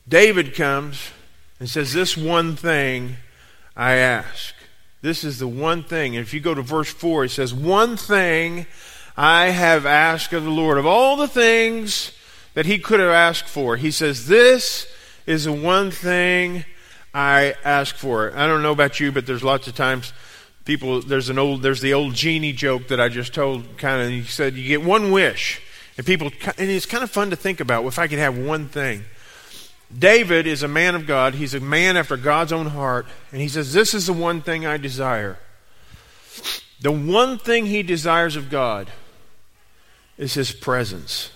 David 0.07 0.53
comes 0.53 1.09
and 1.59 1.69
says, 1.69 1.93
This 1.93 2.15
one 2.15 2.55
thing 2.55 3.17
I 3.75 3.93
ask. 3.93 4.53
This 5.01 5.23
is 5.23 5.39
the 5.39 5.47
one 5.47 5.83
thing. 5.83 6.15
And 6.15 6.25
if 6.25 6.33
you 6.33 6.39
go 6.39 6.53
to 6.53 6.61
verse 6.61 6.91
4, 6.91 7.25
it 7.25 7.29
says, 7.29 7.53
One 7.53 7.97
thing 7.97 8.67
I 9.17 9.47
have 9.47 9.85
asked 9.85 10.33
of 10.33 10.43
the 10.43 10.49
Lord. 10.49 10.77
Of 10.77 10.85
all 10.85 11.15
the 11.15 11.27
things 11.27 12.11
that 12.53 12.65
he 12.65 12.79
could 12.79 12.99
have 12.99 13.09
asked 13.09 13.47
for. 13.47 13.77
He 13.77 13.91
says, 13.91 14.27
This 14.27 14.87
is 15.25 15.45
the 15.45 15.53
one 15.53 15.91
thing 15.91 16.65
I 17.13 17.55
ask 17.63 17.95
for. 17.95 18.35
I 18.35 18.47
don't 18.47 18.61
know 18.61 18.71
about 18.71 18.99
you, 18.99 19.11
but 19.11 19.25
there's 19.25 19.43
lots 19.43 19.67
of 19.67 19.75
times 19.75 20.13
people 20.65 20.99
there's 21.01 21.29
an 21.29 21.37
old 21.37 21.61
there's 21.61 21.81
the 21.81 21.93
old 21.93 22.13
genie 22.13 22.51
joke 22.51 22.87
that 22.87 22.99
I 22.99 23.07
just 23.07 23.33
told 23.33 23.77
kind 23.77 24.01
of 24.01 24.09
he 24.09 24.23
said 24.23 24.55
you 24.55 24.67
get 24.67 24.83
one 24.83 25.11
wish 25.11 25.61
and 25.95 26.05
people 26.05 26.31
and 26.57 26.69
it's 26.69 26.87
kind 26.87 27.03
of 27.03 27.11
fun 27.11 27.29
to 27.29 27.35
think 27.35 27.59
about 27.59 27.85
if 27.85 27.97
I 27.99 28.07
could 28.07 28.19
have 28.19 28.37
one 28.37 28.67
thing. 28.67 29.05
David 29.97 30.47
is 30.47 30.63
a 30.63 30.67
man 30.67 30.95
of 30.95 31.05
God. 31.05 31.35
He's 31.35 31.53
a 31.53 31.59
man 31.59 31.95
after 31.95 32.17
God's 32.17 32.51
own 32.51 32.65
heart 32.67 33.05
and 33.31 33.39
he 33.39 33.47
says 33.47 33.71
this 33.71 33.93
is 33.93 34.07
the 34.07 34.13
one 34.13 34.41
thing 34.41 34.65
I 34.65 34.77
desire. 34.77 35.37
The 36.81 36.91
one 36.91 37.37
thing 37.37 37.67
he 37.67 37.83
desires 37.83 38.35
of 38.35 38.49
God 38.49 38.91
is 40.17 40.33
his 40.33 40.51
presence. 40.51 41.31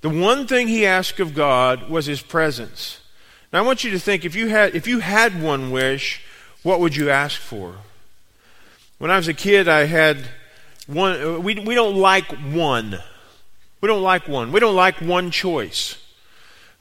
The 0.00 0.08
one 0.08 0.46
thing 0.46 0.68
he 0.68 0.86
asked 0.86 1.18
of 1.18 1.34
God 1.34 1.90
was 1.90 2.06
his 2.06 2.22
presence. 2.22 3.00
Now 3.52 3.58
I 3.58 3.62
want 3.62 3.82
you 3.82 3.90
to 3.90 3.98
think 3.98 4.24
if 4.24 4.36
you 4.36 4.48
had 4.48 4.76
if 4.76 4.86
you 4.86 5.00
had 5.00 5.42
one 5.42 5.72
wish, 5.72 6.22
what 6.62 6.78
would 6.78 6.94
you 6.94 7.10
ask 7.10 7.40
for? 7.40 7.74
When 8.98 9.10
I 9.10 9.16
was 9.16 9.28
a 9.28 9.34
kid, 9.34 9.68
I 9.68 9.84
had 9.84 10.26
one 10.86 11.42
we 11.42 11.54
we 11.54 11.74
don't 11.74 11.96
like 11.96 12.30
one. 12.52 12.98
We 13.80 13.88
don't 13.88 14.02
like 14.02 14.26
one. 14.26 14.52
We 14.52 14.60
don't 14.60 14.76
like 14.76 15.00
one 15.00 15.30
choice. 15.30 15.96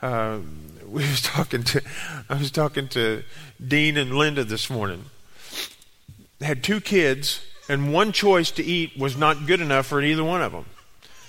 Uh, 0.01 0.39
we 0.87 1.01
was 1.03 1.21
talking 1.21 1.63
to 1.63 1.81
I 2.29 2.35
was 2.35 2.51
talking 2.51 2.87
to 2.89 3.23
Dean 3.65 3.97
and 3.97 4.17
Linda 4.17 4.43
this 4.43 4.69
morning. 4.69 5.05
Had 6.41 6.63
two 6.63 6.81
kids, 6.81 7.41
and 7.69 7.93
one 7.93 8.11
choice 8.11 8.51
to 8.51 8.63
eat 8.63 8.97
was 8.97 9.17
not 9.17 9.47
good 9.47 9.61
enough 9.61 9.87
for 9.87 10.01
either 10.01 10.23
one 10.23 10.41
of 10.41 10.51
them. 10.51 10.65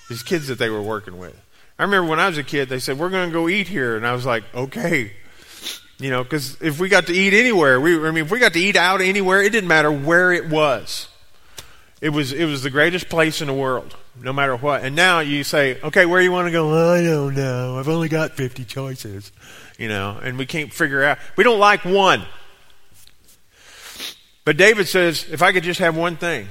These 0.08 0.22
kids 0.22 0.46
that 0.48 0.58
they 0.58 0.68
were 0.68 0.82
working 0.82 1.18
with. 1.18 1.40
I 1.78 1.82
remember 1.82 2.08
when 2.08 2.20
I 2.20 2.28
was 2.28 2.38
a 2.38 2.42
kid, 2.42 2.68
they 2.68 2.78
said, 2.78 2.98
We're 2.98 3.10
going 3.10 3.28
to 3.28 3.32
go 3.32 3.48
eat 3.48 3.68
here. 3.68 3.96
And 3.96 4.06
I 4.06 4.12
was 4.12 4.24
like, 4.24 4.44
Okay. 4.54 5.12
You 5.98 6.10
know, 6.10 6.22
because 6.22 6.60
if 6.60 6.78
we 6.78 6.88
got 6.88 7.06
to 7.06 7.14
eat 7.14 7.32
anywhere, 7.32 7.80
we, 7.80 7.96
I 8.06 8.10
mean, 8.10 8.24
if 8.24 8.30
we 8.30 8.38
got 8.38 8.52
to 8.52 8.60
eat 8.60 8.76
out 8.76 9.00
anywhere, 9.00 9.42
it 9.42 9.50
didn't 9.50 9.68
matter 9.68 9.90
where 9.90 10.32
it 10.32 10.48
was. 10.48 11.08
It 12.02 12.10
was, 12.10 12.32
it 12.32 12.44
was 12.44 12.62
the 12.62 12.68
greatest 12.68 13.08
place 13.08 13.40
in 13.40 13.46
the 13.46 13.54
world, 13.54 13.96
no 14.20 14.32
matter 14.32 14.54
what. 14.54 14.82
And 14.82 14.94
now 14.94 15.20
you 15.20 15.42
say, 15.42 15.80
okay, 15.80 16.04
where 16.04 16.20
you 16.20 16.30
want 16.30 16.48
to 16.48 16.52
go? 16.52 16.92
I 16.92 17.02
don't 17.02 17.34
know. 17.34 17.78
I've 17.78 17.88
only 17.88 18.08
got 18.08 18.32
50 18.32 18.64
choices, 18.66 19.32
you 19.78 19.88
know, 19.88 20.18
and 20.22 20.36
we 20.36 20.44
can't 20.44 20.70
figure 20.70 21.02
out. 21.02 21.18
We 21.36 21.44
don't 21.44 21.58
like 21.58 21.86
one. 21.86 22.26
But 24.44 24.58
David 24.58 24.86
says, 24.86 25.26
if 25.30 25.40
I 25.40 25.52
could 25.52 25.64
just 25.64 25.80
have 25.80 25.96
one 25.96 26.16
thing, 26.16 26.46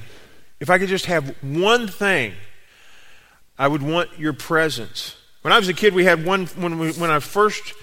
if 0.60 0.72
I 0.72 0.80
could 0.80 0.90
just 0.90 1.06
have 1.06 1.36
one 1.44 1.88
thing, 1.88 2.34
I 3.58 3.68
would 3.68 3.84
want 3.84 4.18
your 4.18 4.34
presence. 4.34 5.16
When 5.44 5.54
I 5.54 5.60
was 5.60 5.70
a 5.70 5.74
kid, 5.74 5.94
we 5.94 6.06
had 6.06 6.26
one, 6.26 6.48
when, 6.48 6.80
we, 6.80 6.92
when 6.94 7.12
I 7.12 7.20
first, 7.20 7.74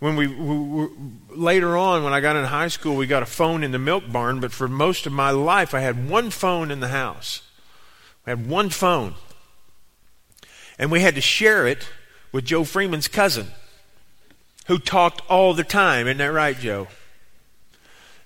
when 0.00 0.16
we, 0.16 0.26
we, 0.26 0.88
later 1.30 1.76
on, 1.76 2.04
when 2.04 2.12
I 2.12 2.20
got 2.20 2.36
in 2.36 2.44
high 2.44 2.68
school, 2.68 2.96
we 2.96 3.06
got 3.06 3.22
a 3.22 3.26
phone 3.26 3.62
in 3.62 3.70
the 3.70 3.78
milk 3.78 4.10
barn, 4.10 4.40
but 4.40 4.52
for 4.52 4.68
most 4.68 5.06
of 5.06 5.12
my 5.12 5.30
life, 5.30 5.72
I 5.74 5.80
had 5.80 6.08
one 6.08 6.30
phone 6.30 6.70
in 6.70 6.80
the 6.80 6.88
house. 6.88 7.42
I 8.26 8.30
had 8.30 8.48
one 8.48 8.70
phone. 8.70 9.14
And 10.78 10.90
we 10.90 11.00
had 11.00 11.14
to 11.14 11.20
share 11.20 11.66
it 11.66 11.88
with 12.32 12.44
Joe 12.44 12.64
Freeman's 12.64 13.06
cousin, 13.06 13.48
who 14.66 14.78
talked 14.78 15.22
all 15.30 15.54
the 15.54 15.64
time. 15.64 16.06
Isn't 16.08 16.18
that 16.18 16.26
right, 16.26 16.58
Joe? 16.58 16.88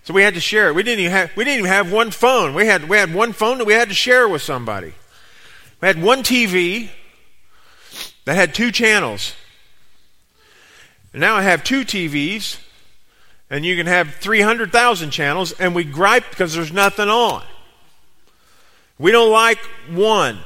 So 0.04 0.14
we 0.14 0.22
had 0.22 0.32
to 0.34 0.40
share 0.40 0.68
it. 0.68 0.74
We 0.74 0.82
didn't 0.82 1.00
even 1.00 1.12
have, 1.12 1.36
we 1.36 1.44
didn't 1.44 1.58
even 1.58 1.70
have 1.70 1.92
one 1.92 2.10
phone. 2.10 2.54
We 2.54 2.66
had, 2.66 2.88
we 2.88 2.96
had 2.96 3.12
one 3.12 3.34
phone 3.34 3.58
that 3.58 3.66
we 3.66 3.74
had 3.74 3.88
to 3.88 3.94
share 3.94 4.26
with 4.26 4.40
somebody. 4.40 4.94
We 5.82 5.86
had 5.86 6.02
one 6.02 6.22
TV 6.22 6.88
that 8.24 8.34
had 8.34 8.54
two 8.54 8.72
channels. 8.72 9.34
And 11.12 11.20
now 11.20 11.36
I 11.36 11.42
have 11.42 11.64
two 11.64 11.82
TVs, 11.82 12.58
and 13.50 13.64
you 13.64 13.76
can 13.76 13.86
have 13.86 14.14
300,000 14.16 15.10
channels, 15.10 15.52
and 15.52 15.74
we 15.74 15.84
gripe 15.84 16.28
because 16.30 16.54
there's 16.54 16.72
nothing 16.72 17.08
on. 17.08 17.42
We 18.98 19.12
don't 19.12 19.30
like 19.30 19.58
one. 19.88 20.38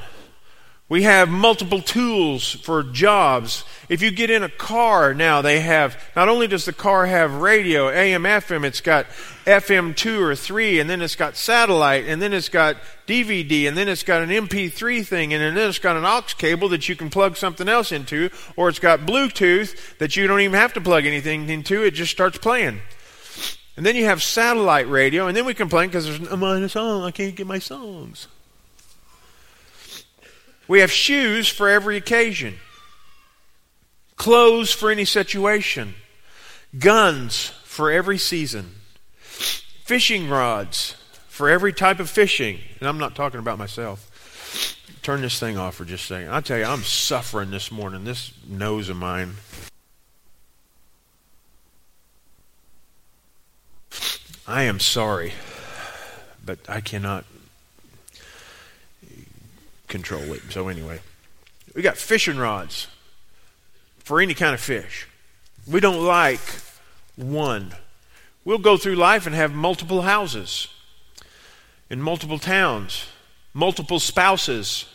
We 0.93 1.01
have 1.01 1.27
multiple 1.27 1.81
tools 1.81 2.51
for 2.51 2.83
jobs. 2.83 3.63
If 3.89 4.03
you 4.03 4.11
get 4.11 4.29
in 4.29 4.43
a 4.43 4.47
car 4.47 5.15
now, 5.15 5.41
they 5.41 5.59
have, 5.61 5.99
not 6.15 6.29
only 6.29 6.45
does 6.45 6.65
the 6.65 6.71
car 6.71 7.07
have 7.07 7.33
radio, 7.33 7.89
AM, 7.89 8.25
FM, 8.25 8.63
it's 8.63 8.79
got 8.79 9.07
FM 9.47 9.95
2 9.95 10.21
or 10.21 10.35
3, 10.35 10.79
and 10.79 10.87
then 10.87 11.01
it's 11.01 11.15
got 11.15 11.35
satellite, 11.35 12.05
and 12.05 12.21
then 12.21 12.31
it's 12.31 12.47
got 12.47 12.77
DVD, 13.07 13.67
and 13.67 13.75
then 13.75 13.89
it's 13.89 14.03
got 14.03 14.21
an 14.21 14.29
MP3 14.29 15.03
thing, 15.03 15.33
and 15.33 15.41
then 15.41 15.67
it's 15.67 15.79
got 15.79 15.95
an 15.95 16.05
aux 16.05 16.21
cable 16.37 16.69
that 16.69 16.87
you 16.87 16.95
can 16.95 17.09
plug 17.09 17.37
something 17.37 17.67
else 17.67 17.91
into, 17.91 18.29
or 18.55 18.69
it's 18.69 18.77
got 18.77 18.99
Bluetooth 18.99 19.97
that 19.97 20.15
you 20.15 20.27
don't 20.27 20.41
even 20.41 20.59
have 20.59 20.73
to 20.73 20.81
plug 20.81 21.07
anything 21.07 21.49
into, 21.49 21.83
it 21.83 21.95
just 21.95 22.11
starts 22.11 22.37
playing. 22.37 22.81
And 23.75 23.83
then 23.83 23.95
you 23.95 24.05
have 24.05 24.21
satellite 24.21 24.87
radio, 24.87 25.25
and 25.25 25.35
then 25.35 25.45
we 25.45 25.55
complain 25.55 25.89
because 25.89 26.05
there's 26.05 26.19
no 26.19 26.67
song, 26.67 27.01
I 27.01 27.09
can't 27.09 27.35
get 27.35 27.47
my 27.47 27.57
songs. 27.57 28.27
We 30.67 30.79
have 30.79 30.91
shoes 30.91 31.47
for 31.47 31.69
every 31.69 31.97
occasion, 31.97 32.55
clothes 34.15 34.71
for 34.71 34.89
any 34.89 35.05
situation, 35.05 35.95
guns 36.77 37.51
for 37.65 37.91
every 37.91 38.17
season, 38.17 38.75
fishing 39.83 40.29
rods 40.29 40.95
for 41.27 41.49
every 41.49 41.73
type 41.73 41.99
of 41.99 42.09
fishing. 42.09 42.59
And 42.79 42.87
I'm 42.87 42.97
not 42.97 43.15
talking 43.15 43.39
about 43.39 43.57
myself. 43.57 44.09
Turn 45.01 45.21
this 45.21 45.37
thing 45.37 45.57
off 45.57 45.75
for 45.75 45.83
just 45.83 46.05
a 46.05 46.07
second. 46.07 46.29
I 46.31 46.39
tell 46.39 46.57
you, 46.57 46.63
I'm 46.63 46.83
suffering 46.83 47.51
this 47.51 47.71
morning. 47.71 48.05
This 48.05 48.31
nose 48.47 48.87
of 48.87 48.95
mine. 48.95 49.33
I 54.47 54.63
am 54.63 54.79
sorry, 54.79 55.33
but 56.45 56.59
I 56.69 56.79
cannot 56.79 57.25
control 59.93 60.33
it. 60.33 60.41
So 60.49 60.69
anyway, 60.69 60.99
we 61.75 61.83
got 61.83 61.97
fishing 61.97 62.37
rods 62.37 62.87
for 63.99 64.19
any 64.19 64.33
kind 64.33 64.55
of 64.55 64.59
fish. 64.59 65.07
We 65.67 65.79
don't 65.79 66.03
like 66.03 66.41
one. 67.15 67.75
We'll 68.43 68.57
go 68.57 68.75
through 68.75 68.95
life 68.95 69.27
and 69.27 69.35
have 69.35 69.53
multiple 69.53 70.01
houses 70.01 70.67
in 71.91 72.01
multiple 72.01 72.39
towns, 72.39 73.05
multiple 73.53 73.99
spouses. 73.99 74.87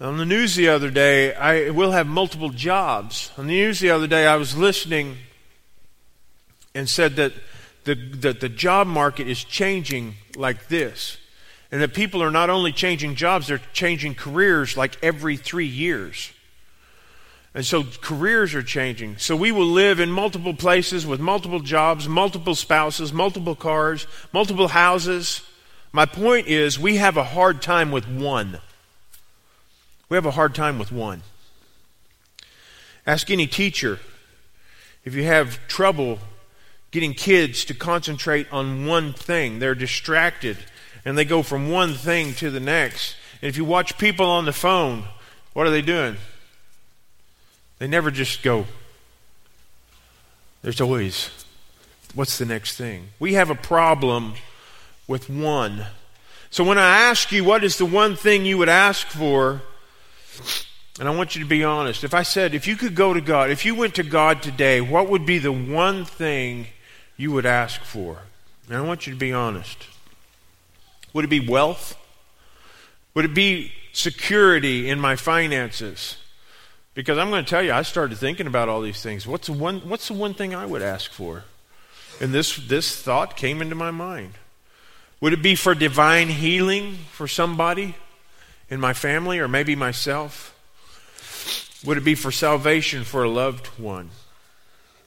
On 0.00 0.16
the 0.16 0.24
news 0.24 0.56
the 0.56 0.68
other 0.68 0.90
day, 0.90 1.34
I 1.34 1.68
will 1.68 1.92
have 1.92 2.06
multiple 2.06 2.48
jobs. 2.48 3.32
On 3.36 3.46
the 3.46 3.52
news 3.52 3.80
the 3.80 3.90
other 3.90 4.06
day, 4.06 4.26
I 4.26 4.36
was 4.36 4.56
listening 4.56 5.18
and 6.74 6.88
said 6.88 7.16
that 7.16 7.34
the, 7.84 7.94
that 7.94 8.40
the 8.40 8.48
job 8.48 8.86
market 8.86 9.28
is 9.28 9.44
changing 9.44 10.14
like 10.36 10.68
this. 10.68 11.18
And 11.74 11.82
that 11.82 11.92
people 11.92 12.22
are 12.22 12.30
not 12.30 12.50
only 12.50 12.70
changing 12.70 13.16
jobs, 13.16 13.48
they're 13.48 13.60
changing 13.72 14.14
careers 14.14 14.76
like 14.76 14.96
every 15.02 15.36
three 15.36 15.66
years. 15.66 16.30
And 17.52 17.66
so 17.66 17.82
careers 17.82 18.54
are 18.54 18.62
changing. 18.62 19.16
So 19.16 19.34
we 19.34 19.50
will 19.50 19.66
live 19.66 19.98
in 19.98 20.08
multiple 20.08 20.54
places 20.54 21.04
with 21.04 21.18
multiple 21.18 21.58
jobs, 21.58 22.08
multiple 22.08 22.54
spouses, 22.54 23.12
multiple 23.12 23.56
cars, 23.56 24.06
multiple 24.32 24.68
houses. 24.68 25.42
My 25.90 26.06
point 26.06 26.46
is, 26.46 26.78
we 26.78 26.98
have 26.98 27.16
a 27.16 27.24
hard 27.24 27.60
time 27.60 27.90
with 27.90 28.06
one. 28.06 28.60
We 30.08 30.14
have 30.16 30.26
a 30.26 30.30
hard 30.30 30.54
time 30.54 30.78
with 30.78 30.92
one. 30.92 31.22
Ask 33.04 33.32
any 33.32 33.48
teacher 33.48 33.98
if 35.04 35.16
you 35.16 35.24
have 35.24 35.58
trouble 35.66 36.20
getting 36.92 37.14
kids 37.14 37.64
to 37.64 37.74
concentrate 37.74 38.46
on 38.52 38.86
one 38.86 39.12
thing. 39.12 39.58
They're 39.58 39.74
distracted 39.74 40.56
and 41.04 41.16
they 41.18 41.24
go 41.24 41.42
from 41.42 41.70
one 41.70 41.94
thing 41.94 42.34
to 42.34 42.50
the 42.50 42.60
next. 42.60 43.16
And 43.42 43.48
if 43.48 43.56
you 43.56 43.64
watch 43.64 43.98
people 43.98 44.26
on 44.26 44.44
the 44.44 44.52
phone, 44.52 45.04
what 45.52 45.66
are 45.66 45.70
they 45.70 45.82
doing? 45.82 46.16
They 47.78 47.86
never 47.86 48.10
just 48.10 48.42
go. 48.42 48.66
There's 50.62 50.80
always, 50.80 51.30
what's 52.14 52.38
the 52.38 52.46
next 52.46 52.76
thing? 52.76 53.08
We 53.18 53.34
have 53.34 53.50
a 53.50 53.54
problem 53.54 54.34
with 55.06 55.28
one. 55.28 55.86
So 56.50 56.64
when 56.64 56.78
I 56.78 57.02
ask 57.02 57.32
you, 57.32 57.44
what 57.44 57.64
is 57.64 57.76
the 57.76 57.84
one 57.84 58.16
thing 58.16 58.46
you 58.46 58.56
would 58.58 58.68
ask 58.68 59.06
for? 59.08 59.60
And 60.98 61.08
I 61.08 61.14
want 61.14 61.34
you 61.34 61.42
to 61.42 61.48
be 61.48 61.64
honest. 61.64 62.04
If 62.04 62.14
I 62.14 62.22
said, 62.22 62.54
if 62.54 62.66
you 62.66 62.76
could 62.76 62.94
go 62.94 63.12
to 63.12 63.20
God, 63.20 63.50
if 63.50 63.64
you 63.64 63.74
went 63.74 63.96
to 63.96 64.04
God 64.04 64.42
today, 64.42 64.80
what 64.80 65.08
would 65.08 65.26
be 65.26 65.38
the 65.38 65.52
one 65.52 66.04
thing 66.04 66.68
you 67.16 67.32
would 67.32 67.44
ask 67.44 67.80
for? 67.82 68.18
And 68.68 68.76
I 68.76 68.80
want 68.80 69.06
you 69.06 69.12
to 69.12 69.18
be 69.18 69.32
honest. 69.32 69.88
Would 71.14 71.24
it 71.24 71.28
be 71.28 71.40
wealth? 71.40 71.96
Would 73.14 73.24
it 73.24 73.34
be 73.34 73.72
security 73.92 74.90
in 74.90 75.00
my 75.00 75.16
finances? 75.16 76.18
Because 76.92 77.16
I'm 77.16 77.30
going 77.30 77.44
to 77.44 77.48
tell 77.48 77.62
you, 77.62 77.72
I 77.72 77.82
started 77.82 78.18
thinking 78.18 78.46
about 78.46 78.68
all 78.68 78.82
these 78.82 79.02
things. 79.02 79.26
What's 79.26 79.46
the 79.46 79.52
one, 79.52 79.80
what's 79.88 80.08
the 80.08 80.14
one 80.14 80.34
thing 80.34 80.54
I 80.54 80.66
would 80.66 80.82
ask 80.82 81.10
for? 81.10 81.44
And 82.20 82.32
this, 82.32 82.56
this 82.56 83.00
thought 83.00 83.36
came 83.36 83.62
into 83.62 83.74
my 83.74 83.90
mind. 83.90 84.34
Would 85.20 85.32
it 85.32 85.42
be 85.42 85.54
for 85.54 85.74
divine 85.74 86.28
healing 86.28 86.98
for 87.10 87.26
somebody 87.26 87.96
in 88.68 88.78
my 88.78 88.92
family 88.92 89.38
or 89.38 89.48
maybe 89.48 89.74
myself? 89.74 90.50
Would 91.84 91.98
it 91.98 92.04
be 92.04 92.14
for 92.14 92.30
salvation 92.30 93.04
for 93.04 93.24
a 93.24 93.28
loved 93.28 93.66
one? 93.78 94.10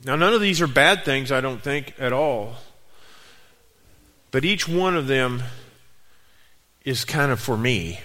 Now, 0.04 0.16
none 0.16 0.34
of 0.34 0.42
these 0.42 0.62
are 0.62 0.68
bad 0.68 1.06
things, 1.06 1.32
I 1.32 1.42
don't 1.42 1.62
think, 1.62 1.94
at 1.98 2.14
all. 2.14 2.56
But 4.32 4.46
each 4.46 4.68
one 4.68 4.96
of 4.96 5.08
them 5.08 5.44
is 6.88 7.04
kind 7.04 7.34
of 7.34 7.40
for 7.40 7.58
me. 7.58 8.00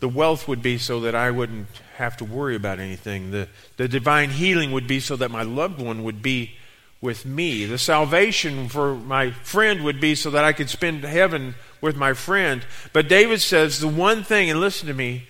The 0.00 0.08
wealth 0.08 0.48
would 0.48 0.60
be 0.60 0.76
so 0.76 0.98
that 1.02 1.14
I 1.14 1.30
wouldn't 1.30 1.68
have 1.96 2.16
to 2.16 2.24
worry 2.24 2.56
about 2.56 2.80
anything. 2.80 3.30
The, 3.30 3.48
the 3.76 3.86
divine 3.86 4.30
healing 4.30 4.72
would 4.72 4.88
be 4.88 4.98
so 4.98 5.14
that 5.14 5.30
my 5.30 5.42
loved 5.42 5.80
one 5.80 6.02
would 6.02 6.20
be 6.20 6.56
with 7.00 7.24
me. 7.24 7.64
The 7.64 7.78
salvation 7.78 8.68
for 8.68 8.96
my 8.96 9.30
friend 9.30 9.84
would 9.84 10.00
be 10.00 10.16
so 10.16 10.30
that 10.32 10.44
I 10.44 10.52
could 10.52 10.68
spend 10.68 11.04
heaven 11.04 11.54
with 11.80 11.94
my 11.94 12.12
friend. 12.12 12.66
But 12.92 13.08
David 13.08 13.40
says 13.40 13.78
the 13.78 13.86
one 13.86 14.24
thing, 14.24 14.50
and 14.50 14.58
listen 14.58 14.88
to 14.88 14.94
me, 14.94 15.28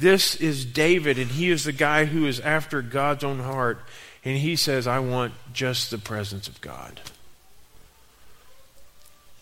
this 0.00 0.34
is 0.34 0.64
David, 0.64 1.16
and 1.16 1.30
he 1.30 1.48
is 1.48 1.62
the 1.62 1.70
guy 1.70 2.06
who 2.06 2.26
is 2.26 2.40
after 2.40 2.82
God's 2.82 3.22
own 3.22 3.38
heart. 3.38 3.78
And 4.24 4.36
he 4.36 4.56
says, 4.56 4.88
I 4.88 4.98
want 4.98 5.32
just 5.52 5.92
the 5.92 5.98
presence 5.98 6.48
of 6.48 6.60
God. 6.60 7.00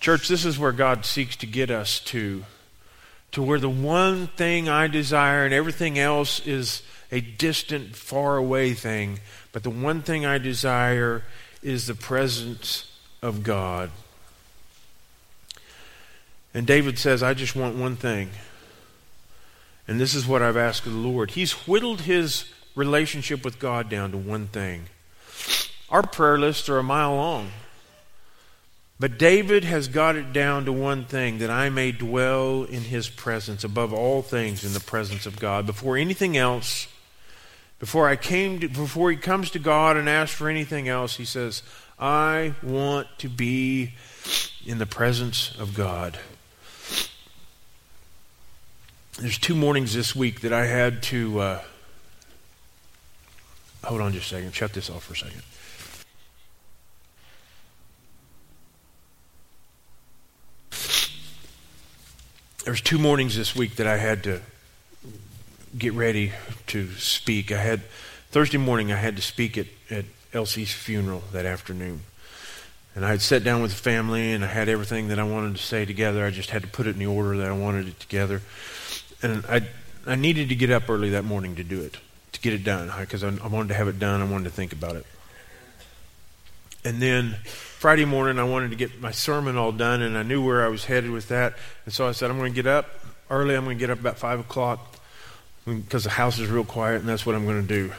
Church, 0.04 0.28
this 0.28 0.44
is 0.44 0.58
where 0.58 0.70
God 0.70 1.06
seeks 1.06 1.34
to 1.36 1.46
get 1.46 1.70
us 1.70 1.98
to. 2.00 2.44
To 3.32 3.42
where 3.42 3.58
the 3.58 3.70
one 3.70 4.26
thing 4.26 4.68
I 4.68 4.86
desire 4.86 5.46
and 5.46 5.54
everything 5.54 5.98
else 5.98 6.46
is 6.46 6.82
a 7.10 7.22
distant, 7.22 7.96
far 7.96 8.36
away 8.36 8.74
thing. 8.74 9.20
But 9.50 9.62
the 9.62 9.70
one 9.70 10.02
thing 10.02 10.26
I 10.26 10.36
desire 10.36 11.22
is 11.62 11.86
the 11.86 11.94
presence 11.94 12.94
of 13.22 13.42
God. 13.42 13.90
And 16.52 16.66
David 16.66 16.98
says, 16.98 17.22
I 17.22 17.32
just 17.32 17.56
want 17.56 17.74
one 17.74 17.96
thing. 17.96 18.28
And 19.88 19.98
this 19.98 20.14
is 20.14 20.26
what 20.26 20.42
I've 20.42 20.58
asked 20.58 20.84
of 20.84 20.92
the 20.92 20.98
Lord. 20.98 21.30
He's 21.30 21.66
whittled 21.66 22.02
his 22.02 22.44
relationship 22.74 23.42
with 23.42 23.58
God 23.58 23.88
down 23.88 24.10
to 24.10 24.18
one 24.18 24.48
thing. 24.48 24.84
Our 25.88 26.02
prayer 26.02 26.36
lists 26.36 26.68
are 26.68 26.76
a 26.76 26.82
mile 26.82 27.14
long. 27.14 27.52
But 29.00 29.18
David 29.18 29.64
has 29.64 29.88
got 29.88 30.14
it 30.14 30.32
down 30.32 30.64
to 30.66 30.72
one 30.72 31.04
thing 31.04 31.38
that 31.38 31.50
I 31.50 31.68
may 31.68 31.90
dwell 31.90 32.62
in 32.62 32.82
his 32.82 33.08
presence 33.08 33.64
above 33.64 33.92
all 33.92 34.22
things 34.22 34.64
in 34.64 34.72
the 34.72 34.80
presence 34.80 35.26
of 35.26 35.38
God. 35.38 35.66
Before 35.66 35.96
anything 35.96 36.36
else, 36.36 36.86
before 37.80 38.08
I 38.08 38.14
came 38.14 38.60
to, 38.60 38.68
before 38.68 39.10
he 39.10 39.16
comes 39.16 39.50
to 39.50 39.58
God 39.58 39.96
and 39.96 40.08
asks 40.08 40.36
for 40.36 40.48
anything 40.48 40.88
else, 40.88 41.16
he 41.16 41.24
says, 41.24 41.62
I 41.98 42.54
want 42.62 43.08
to 43.18 43.28
be 43.28 43.94
in 44.64 44.78
the 44.78 44.86
presence 44.86 45.54
of 45.58 45.74
God. 45.74 46.18
There's 49.18 49.38
two 49.38 49.54
mornings 49.54 49.94
this 49.94 50.14
week 50.14 50.40
that 50.40 50.52
I 50.52 50.66
had 50.66 51.02
to 51.04 51.38
uh, 51.40 51.60
hold 53.84 54.00
on 54.00 54.12
just 54.12 54.26
a 54.26 54.36
second, 54.36 54.54
shut 54.54 54.72
this 54.72 54.88
off 54.88 55.04
for 55.04 55.14
a 55.14 55.16
second. 55.16 55.42
There's 62.64 62.80
two 62.80 62.98
mornings 62.98 63.36
this 63.36 63.54
week 63.54 63.76
that 63.76 63.86
I 63.86 63.98
had 63.98 64.22
to 64.22 64.40
get 65.76 65.92
ready 65.92 66.32
to 66.68 66.90
speak. 66.92 67.52
I 67.52 67.58
had 67.58 67.82
Thursday 68.30 68.56
morning 68.56 68.90
I 68.90 68.96
had 68.96 69.16
to 69.16 69.22
speak 69.22 69.58
at, 69.58 69.66
at 69.90 70.06
Elsie's 70.32 70.72
funeral 70.72 71.24
that 71.32 71.44
afternoon. 71.44 72.00
And 72.94 73.04
I 73.04 73.10
had 73.10 73.20
sat 73.20 73.44
down 73.44 73.60
with 73.60 73.72
the 73.72 73.76
family 73.76 74.32
and 74.32 74.42
I 74.42 74.46
had 74.46 74.70
everything 74.70 75.08
that 75.08 75.18
I 75.18 75.24
wanted 75.24 75.56
to 75.56 75.62
say 75.62 75.84
together. 75.84 76.24
I 76.24 76.30
just 76.30 76.50
had 76.50 76.62
to 76.62 76.68
put 76.68 76.86
it 76.86 76.94
in 76.94 77.00
the 77.00 77.06
order 77.06 77.36
that 77.36 77.48
I 77.48 77.52
wanted 77.52 77.86
it 77.86 78.00
together. 78.00 78.40
And 79.22 79.44
I 79.46 79.68
I 80.06 80.14
needed 80.14 80.48
to 80.48 80.54
get 80.54 80.70
up 80.70 80.88
early 80.88 81.10
that 81.10 81.24
morning 81.24 81.56
to 81.56 81.64
do 81.64 81.82
it, 81.82 81.98
to 82.32 82.40
get 82.40 82.54
it 82.54 82.64
done, 82.64 82.90
because 82.98 83.22
I, 83.22 83.28
I 83.28 83.46
wanted 83.48 83.68
to 83.68 83.74
have 83.74 83.88
it 83.88 83.98
done. 83.98 84.22
I 84.22 84.24
wanted 84.24 84.44
to 84.44 84.50
think 84.50 84.72
about 84.72 84.96
it. 84.96 85.04
And 86.84 87.00
then 87.00 87.36
Friday 87.44 88.04
morning, 88.04 88.38
I 88.38 88.44
wanted 88.44 88.70
to 88.70 88.76
get 88.76 89.00
my 89.00 89.10
sermon 89.10 89.56
all 89.56 89.72
done, 89.72 90.02
and 90.02 90.18
I 90.18 90.22
knew 90.22 90.44
where 90.44 90.64
I 90.64 90.68
was 90.68 90.84
headed 90.84 91.10
with 91.10 91.28
that. 91.28 91.54
And 91.84 91.94
so 91.94 92.06
I 92.06 92.12
said, 92.12 92.30
I'm 92.30 92.38
going 92.38 92.52
to 92.52 92.62
get 92.62 92.66
up 92.66 92.88
early. 93.30 93.54
I'm 93.54 93.64
going 93.64 93.78
to 93.78 93.80
get 93.80 93.90
up 93.90 94.00
about 94.00 94.18
5 94.18 94.40
o'clock 94.40 94.96
because 95.64 96.04
the 96.04 96.10
house 96.10 96.38
is 96.38 96.48
real 96.50 96.64
quiet, 96.64 97.00
and 97.00 97.08
that's 97.08 97.24
what 97.24 97.34
I'm 97.34 97.46
going 97.46 97.62
to 97.62 97.68
do. 97.68 97.92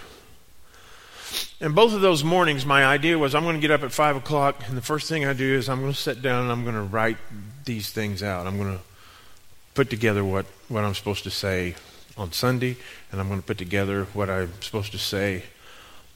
And 1.60 1.74
both 1.74 1.94
of 1.94 2.02
those 2.02 2.24
mornings, 2.24 2.66
my 2.66 2.86
idea 2.86 3.18
was 3.18 3.34
I'm 3.34 3.44
going 3.44 3.56
to 3.56 3.62
get 3.62 3.72
up 3.72 3.84
at 3.84 3.92
5 3.92 4.18
o'clock, 4.18 4.68
and 4.68 4.78
the 4.78 4.82
first 4.82 5.10
thing 5.10 5.26
I 5.26 5.34
do 5.34 5.56
is 5.56 5.68
I'm 5.68 5.82
going 5.82 5.94
to 5.94 5.98
sit 5.98 6.22
down 6.22 6.44
and 6.44 6.52
I'm 6.52 6.64
going 6.64 6.76
to 6.76 6.84
write 6.84 7.18
these 7.64 7.92
things 7.92 8.22
out. 8.22 8.46
I'm 8.46 8.58
going 8.58 8.78
to 8.78 8.84
put 9.74 9.90
together 9.90 10.24
what, 10.24 10.46
what 10.70 10.84
I'm 10.84 10.94
supposed 10.94 11.24
to 11.24 11.32
say 11.32 11.76
on 12.18 12.32
Sunday, 12.32 12.78
and 13.12 13.20
I'm 13.20 13.28
going 13.28 13.42
to 13.42 13.46
put 13.46 13.58
together 13.58 14.06
what 14.14 14.30
I'm 14.30 14.52
supposed 14.62 14.92
to 14.92 15.00
say 15.00 15.44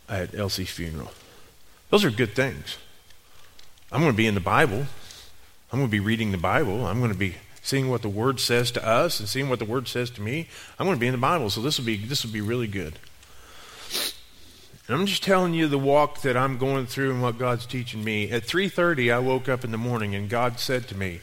at 0.07 0.35
Elsie's 0.35 0.69
funeral. 0.69 1.11
Those 1.89 2.05
are 2.05 2.11
good 2.11 2.35
things. 2.35 2.77
I'm 3.91 4.01
going 4.01 4.13
to 4.13 4.17
be 4.17 4.27
in 4.27 4.35
the 4.35 4.39
Bible. 4.39 4.85
I'm 5.71 5.79
going 5.79 5.87
to 5.87 5.91
be 5.91 5.99
reading 5.99 6.31
the 6.31 6.37
Bible. 6.37 6.85
I'm 6.85 6.99
going 6.99 7.11
to 7.11 7.17
be 7.17 7.35
seeing 7.61 7.89
what 7.89 8.01
the 8.01 8.09
Word 8.09 8.39
says 8.39 8.71
to 8.71 8.87
us 8.87 9.19
and 9.19 9.27
seeing 9.27 9.49
what 9.49 9.59
the 9.59 9.65
Word 9.65 9.87
says 9.87 10.09
to 10.11 10.21
me. 10.21 10.47
I'm 10.77 10.85
going 10.85 10.97
to 10.97 10.99
be 10.99 11.07
in 11.07 11.13
the 11.13 11.19
Bible, 11.19 11.49
so 11.49 11.61
this 11.61 11.77
will 11.77 11.85
be 11.85 11.97
this 11.97 12.23
will 12.23 12.31
be 12.31 12.41
really 12.41 12.67
good. 12.67 12.99
And 14.87 14.97
I'm 14.97 15.05
just 15.05 15.23
telling 15.23 15.53
you 15.53 15.67
the 15.67 15.77
walk 15.77 16.21
that 16.21 16.35
I'm 16.35 16.57
going 16.57 16.87
through 16.87 17.11
and 17.11 17.21
what 17.21 17.37
God's 17.37 17.65
teaching 17.65 18.03
me. 18.03 18.31
At 18.31 18.43
3:30, 18.43 19.11
I 19.13 19.19
woke 19.19 19.47
up 19.47 19.63
in 19.63 19.71
the 19.71 19.77
morning 19.77 20.15
and 20.15 20.29
God 20.29 20.59
said 20.59 20.87
to 20.87 20.97
me, 20.97 21.21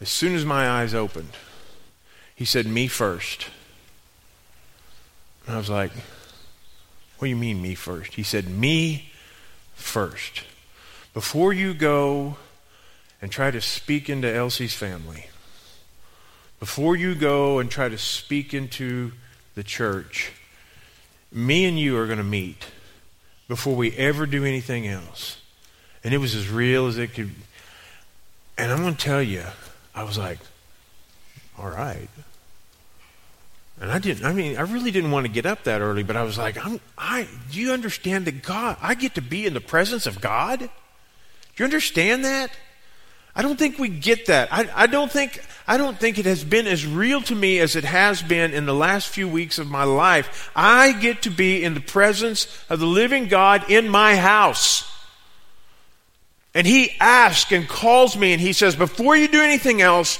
as 0.00 0.08
soon 0.08 0.34
as 0.34 0.44
my 0.44 0.68
eyes 0.68 0.94
opened, 0.94 1.36
He 2.34 2.44
said, 2.44 2.66
"Me 2.66 2.86
first." 2.88 3.46
And 5.46 5.54
I 5.54 5.58
was 5.58 5.70
like, 5.70 5.92
"What 7.18 7.26
do 7.26 7.28
you 7.28 7.36
mean, 7.36 7.62
me 7.62 7.74
first? 7.74 8.14
He 8.14 8.22
said, 8.22 8.48
"Me 8.48 9.07
first." 9.78 10.42
before 11.14 11.52
you 11.52 11.74
go 11.74 12.36
and 13.20 13.32
try 13.32 13.50
to 13.50 13.60
speak 13.60 14.08
into 14.08 14.32
Elsie's 14.32 14.74
family, 14.74 15.26
before 16.60 16.94
you 16.94 17.12
go 17.14 17.58
and 17.58 17.68
try 17.68 17.88
to 17.88 17.98
speak 17.98 18.54
into 18.54 19.10
the 19.56 19.64
church, 19.64 20.30
me 21.32 21.64
and 21.64 21.76
you 21.76 21.96
are 21.98 22.06
going 22.06 22.18
to 22.18 22.24
meet. 22.24 22.66
before 23.48 23.74
we 23.74 23.96
ever 23.96 24.26
do 24.26 24.44
anything 24.44 24.86
else. 24.86 25.38
And 26.04 26.12
it 26.14 26.18
was 26.18 26.34
as 26.34 26.48
real 26.48 26.86
as 26.86 26.98
it 26.98 27.14
could. 27.14 27.34
And 28.58 28.70
I'm 28.70 28.82
going 28.82 28.94
to 28.94 29.04
tell 29.04 29.22
you, 29.22 29.42
I 29.94 30.04
was 30.04 30.18
like, 30.18 30.38
all 31.58 31.70
right. 31.70 32.10
And 33.80 33.92
I 33.92 33.98
didn't, 33.98 34.24
I 34.24 34.32
mean, 34.32 34.56
I 34.56 34.62
really 34.62 34.90
didn't 34.90 35.12
want 35.12 35.26
to 35.26 35.32
get 35.32 35.46
up 35.46 35.64
that 35.64 35.80
early, 35.80 36.02
but 36.02 36.16
I 36.16 36.24
was 36.24 36.36
like, 36.36 36.64
I'm, 36.64 36.80
I, 36.96 37.28
do 37.52 37.60
you 37.60 37.72
understand 37.72 38.26
that 38.26 38.42
God, 38.42 38.76
I 38.82 38.94
get 38.94 39.14
to 39.14 39.22
be 39.22 39.46
in 39.46 39.54
the 39.54 39.60
presence 39.60 40.06
of 40.06 40.20
God? 40.20 40.58
Do 40.58 40.68
you 41.56 41.64
understand 41.64 42.24
that? 42.24 42.50
I 43.36 43.42
don't 43.42 43.56
think 43.56 43.78
we 43.78 43.88
get 43.88 44.26
that. 44.26 44.52
I, 44.52 44.68
I, 44.74 44.86
don't 44.88 45.12
think, 45.12 45.40
I 45.68 45.76
don't 45.76 45.96
think 45.96 46.18
it 46.18 46.26
has 46.26 46.42
been 46.42 46.66
as 46.66 46.84
real 46.84 47.22
to 47.22 47.34
me 47.36 47.60
as 47.60 47.76
it 47.76 47.84
has 47.84 48.20
been 48.20 48.52
in 48.52 48.66
the 48.66 48.74
last 48.74 49.08
few 49.08 49.28
weeks 49.28 49.60
of 49.60 49.70
my 49.70 49.84
life. 49.84 50.50
I 50.56 50.90
get 50.90 51.22
to 51.22 51.30
be 51.30 51.62
in 51.62 51.74
the 51.74 51.80
presence 51.80 52.48
of 52.68 52.80
the 52.80 52.86
living 52.86 53.28
God 53.28 53.70
in 53.70 53.88
my 53.88 54.16
house. 54.16 54.90
And 56.52 56.66
He 56.66 56.90
asks 56.98 57.52
and 57.52 57.68
calls 57.68 58.16
me 58.16 58.32
and 58.32 58.40
He 58.40 58.52
says, 58.52 58.74
before 58.74 59.16
you 59.16 59.28
do 59.28 59.40
anything 59.40 59.80
else, 59.82 60.18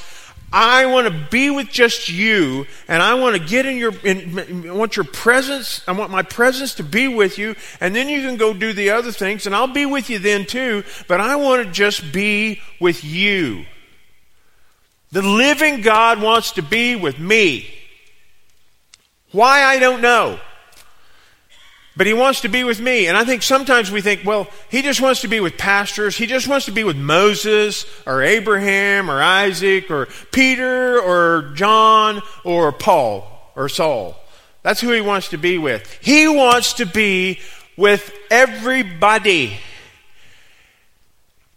I 0.53 0.87
want 0.87 1.07
to 1.07 1.29
be 1.31 1.51
with 1.51 1.69
just 1.69 2.09
you, 2.09 2.67
and 2.89 3.03
I 3.03 3.15
want 3.15 3.37
to 3.37 3.43
get 3.43 3.67
in 3.67 3.77
your, 3.77 3.95
in, 4.03 4.67
I 4.69 4.73
want 4.73 4.97
your 4.97 5.05
presence, 5.05 5.83
I 5.87 5.93
want 5.93 6.11
my 6.11 6.23
presence 6.23 6.75
to 6.77 6.83
be 6.83 7.07
with 7.07 7.37
you, 7.37 7.55
and 7.81 7.95
then 7.95 8.09
you 8.09 8.23
can 8.23 8.39
go 8.39 8.55
do 8.55 8.73
the 8.73 8.91
other 8.91 9.13
things, 9.13 9.45
and 9.45 9.55
I'll 9.55 9.67
be 9.67 9.85
with 9.85 10.09
you 10.09 10.19
then 10.19 10.47
too, 10.47 10.85
but 11.07 11.21
I 11.21 11.37
want 11.37 11.67
to 11.67 11.71
just 11.71 12.13
be 12.13 12.61
with 12.81 13.05
you. 13.05 13.67
The 15.13 15.23
living 15.23 15.83
God 15.83 16.23
wants 16.23 16.53
to 16.53 16.63
be 16.63 16.97
with 16.97 17.19
me. 17.19 17.69
Why, 19.33 19.63
I 19.65 19.79
don't 19.79 20.01
know. 20.01 20.41
But 21.99 22.07
he 22.07 22.15
wants 22.15 22.43
to 22.43 22.49
be 22.49 22.63
with 22.63 22.81
me. 22.81 23.09
And 23.09 23.17
I 23.17 23.25
think 23.25 23.43
sometimes 23.43 23.91
we 23.91 24.01
think, 24.01 24.25
well, 24.25 24.47
he 24.71 24.83
just 24.83 25.01
wants 25.01 25.23
to 25.23 25.29
be 25.29 25.41
with 25.41 25.59
pastors. 25.59 26.17
He 26.17 26.27
just 26.27 26.47
wants 26.47 26.67
to 26.67 26.73
be 26.73 26.85
with 26.85 26.97
Moses 26.97 27.87
or 28.07 28.23
Abraham 28.23 29.11
or 29.11 29.21
Isaac 29.21 29.91
or 29.91 30.07
Peter 30.31 31.01
or 31.01 31.51
John 31.57 32.23
or 32.45 32.71
Paul 32.71 33.27
or 33.57 33.69
Saul. 33.69 34.17
That's 34.63 34.81
who 34.81 34.93
he 34.93 35.01
wants 35.01 35.31
to 35.31 35.39
be 35.39 35.59
with. 35.59 35.93
He 36.01 36.29
wants 36.29 36.75
to 36.75 36.87
be 36.87 37.41
with 37.77 38.15
everybody. 38.31 39.59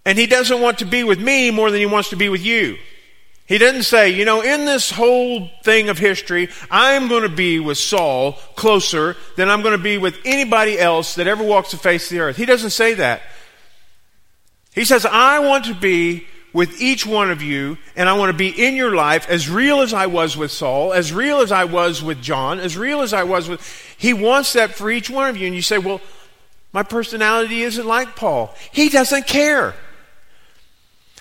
And 0.06 0.18
he 0.18 0.26
doesn't 0.26 0.60
want 0.60 0.80
to 0.80 0.86
be 0.86 1.04
with 1.04 1.20
me 1.20 1.52
more 1.52 1.70
than 1.70 1.82
he 1.82 1.86
wants 1.86 2.10
to 2.10 2.16
be 2.16 2.30
with 2.30 2.44
you. 2.44 2.80
He 3.52 3.58
didn't 3.58 3.84
say, 3.84 4.12
you 4.12 4.24
know, 4.24 4.40
in 4.40 4.64
this 4.64 4.90
whole 4.90 5.50
thing 5.62 5.90
of 5.90 5.98
history, 5.98 6.48
I'm 6.72 7.10
going 7.10 7.24
to 7.24 7.28
be 7.28 7.60
with 7.60 7.78
Saul 7.78 8.40
closer 8.56 9.18
than 9.36 9.50
I'm 9.50 9.62
going 9.62 9.76
to 9.78 9.84
be 9.84 9.98
with 9.98 10.18
anybody 10.24 10.80
else 10.80 11.16
that 11.16 11.28
ever 11.28 11.44
walks 11.44 11.72
the 11.72 11.78
face 11.78 12.06
of 12.06 12.16
the 12.16 12.22
earth. 12.22 12.38
He 12.38 12.46
doesn't 12.46 12.70
say 12.70 12.94
that. 12.94 13.22
He 14.74 14.86
says, 14.86 15.06
I 15.06 15.40
want 15.40 15.66
to 15.66 15.74
be 15.74 16.28
with 16.54 16.80
each 16.80 17.06
one 17.06 17.30
of 17.30 17.42
you, 17.42 17.78
and 17.98 18.08
I 18.08 18.18
want 18.18 18.32
to 18.32 18.38
be 18.38 18.48
in 18.48 18.78
your 18.78 18.96
life 18.96 19.30
as 19.30 19.50
real 19.50 19.82
as 19.82 19.94
I 19.94 20.06
was 20.06 20.38
with 20.38 20.52
Saul, 20.52 20.94
as 20.94 21.12
real 21.12 21.40
as 21.40 21.52
I 21.52 21.66
was 21.66 22.02
with 22.02 22.22
John, 22.22 22.58
as 22.58 22.78
real 22.78 23.02
as 23.02 23.12
I 23.12 23.24
was 23.24 23.50
with. 23.50 23.62
He 23.98 24.14
wants 24.14 24.54
that 24.54 24.76
for 24.76 24.90
each 24.90 25.10
one 25.10 25.28
of 25.28 25.36
you. 25.36 25.48
And 25.48 25.56
you 25.58 25.62
say, 25.62 25.78
well, 25.78 26.00
my 26.72 26.84
personality 26.84 27.64
isn't 27.64 27.86
like 27.86 28.16
Paul. 28.16 28.56
He 28.72 28.88
doesn't 28.88 29.28
care. 29.28 29.76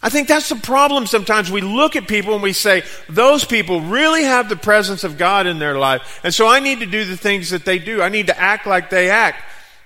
I 0.02 0.08
think 0.08 0.28
that's 0.28 0.48
the 0.48 0.56
problem 0.56 1.06
sometimes. 1.06 1.50
We 1.50 1.60
look 1.60 1.94
at 1.94 2.08
people 2.08 2.32
and 2.34 2.42
we 2.42 2.54
say, 2.54 2.84
those 3.08 3.44
people 3.44 3.82
really 3.82 4.24
have 4.24 4.48
the 4.48 4.56
presence 4.56 5.04
of 5.04 5.18
God 5.18 5.46
in 5.46 5.58
their 5.58 5.76
life. 5.78 6.20
And 6.24 6.32
so 6.32 6.48
I 6.48 6.58
need 6.60 6.80
to 6.80 6.86
do 6.86 7.04
the 7.04 7.18
things 7.18 7.50
that 7.50 7.66
they 7.66 7.78
do. 7.78 8.00
I 8.00 8.08
need 8.08 8.28
to 8.28 8.38
act 8.38 8.66
like 8.66 8.88
they 8.88 9.10
act. 9.10 9.42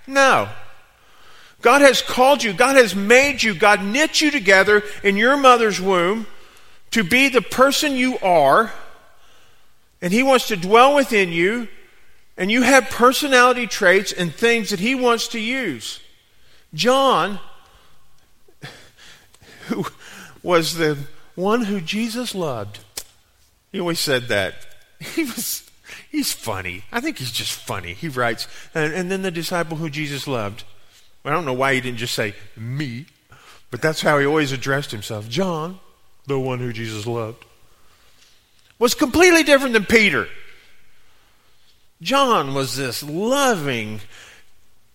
No. 0.07 0.49
God 1.63 1.81
has 1.81 2.01
called 2.01 2.45
you. 2.45 2.53
God 2.53 2.77
has 2.77 2.95
made 2.95 3.43
you. 3.43 3.55
God 3.55 3.83
knit 3.83 4.21
you 4.21 4.31
together 4.31 4.85
in 5.03 5.17
your 5.17 5.37
mother's 5.37 5.81
womb 5.81 6.27
to 6.93 7.03
be 7.03 7.29
the 7.29 7.43
person 7.43 7.97
you 7.97 8.19
are. 8.19 8.73
And 10.01 10.13
He 10.13 10.23
wants 10.23 10.47
to 10.49 10.57
dwell 10.57 10.95
within 10.95 11.33
you. 11.33 11.67
And 12.37 12.53
you 12.53 12.63
have 12.63 12.91
personality 12.91 13.67
traits 13.67 14.13
and 14.13 14.33
things 14.33 14.71
that 14.71 14.79
He 14.79 14.95
wants 14.95 15.29
to 15.29 15.41
use. 15.41 16.01
John, 16.73 17.41
who 19.67 19.87
was 20.43 20.75
the 20.75 20.99
one 21.35 21.63
who 21.63 21.81
Jesus 21.81 22.35
loved. 22.35 22.81
He 23.73 23.81
always 23.81 24.01
said 24.01 24.29
that. 24.29 24.55
He 25.01 25.25
was, 25.25 25.69
he's 26.11 26.33
funny. 26.33 26.85
I 26.91 27.01
think 27.01 27.19
he's 27.19 27.33
just 27.33 27.53
funny. 27.53 27.93
He 27.93 28.09
writes, 28.09 28.49
and, 28.75 28.95
and 28.95 29.11
then 29.11 29.21
the 29.21 29.31
disciple 29.31 29.77
who 29.77 29.91
Jesus 29.91 30.27
loved. 30.27 30.65
I 31.25 31.31
don't 31.31 31.45
know 31.45 31.53
why 31.53 31.75
he 31.75 31.81
didn't 31.83 31.99
just 31.99 32.15
say, 32.15 32.35
me, 32.57 33.07
but 33.71 33.83
that's 33.83 34.01
how 34.01 34.19
he 34.19 34.25
always 34.25 34.53
addressed 34.53 34.93
himself. 34.93 35.29
John, 35.29 35.81
the 36.27 36.39
one 36.39 36.59
who 36.59 36.73
Jesus 36.73 37.07
loved, 37.07 37.45
was 38.79 38.95
completely 38.95 39.43
different 39.43 39.75
than 39.75 39.85
Peter. 39.85 40.29
John 42.01 42.55
was 42.55 42.77
this 42.77 43.03
loving, 43.03 44.01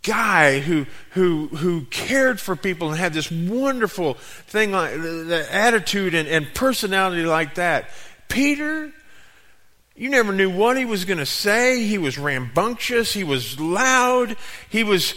guy 0.10 0.60
who 0.60 0.88
who 1.12 1.48
who 1.48 1.82
cared 1.86 2.40
for 2.40 2.56
people 2.56 2.90
and 2.90 2.98
had 2.98 3.14
this 3.14 3.32
wonderful 3.32 4.16
thing 4.16 4.72
like 4.72 4.94
the 4.94 5.48
attitude 5.52 6.16
and, 6.16 6.28
and 6.28 6.52
personality 6.56 7.24
like 7.24 7.56
that. 7.56 7.90
Peter, 8.28 8.92
you 9.96 10.10
never 10.10 10.32
knew 10.32 10.50
what 10.50 10.78
he 10.78 10.86
was 10.86 11.06
going 11.06 11.20
to 11.20 11.28
say. 11.28 11.84
He 11.86 12.00
was 12.00 12.18
rambunctious. 12.18 13.14
He 13.14 13.24
was 13.24 13.60
loud. 13.60 14.36
He 14.70 14.84
was, 14.84 15.14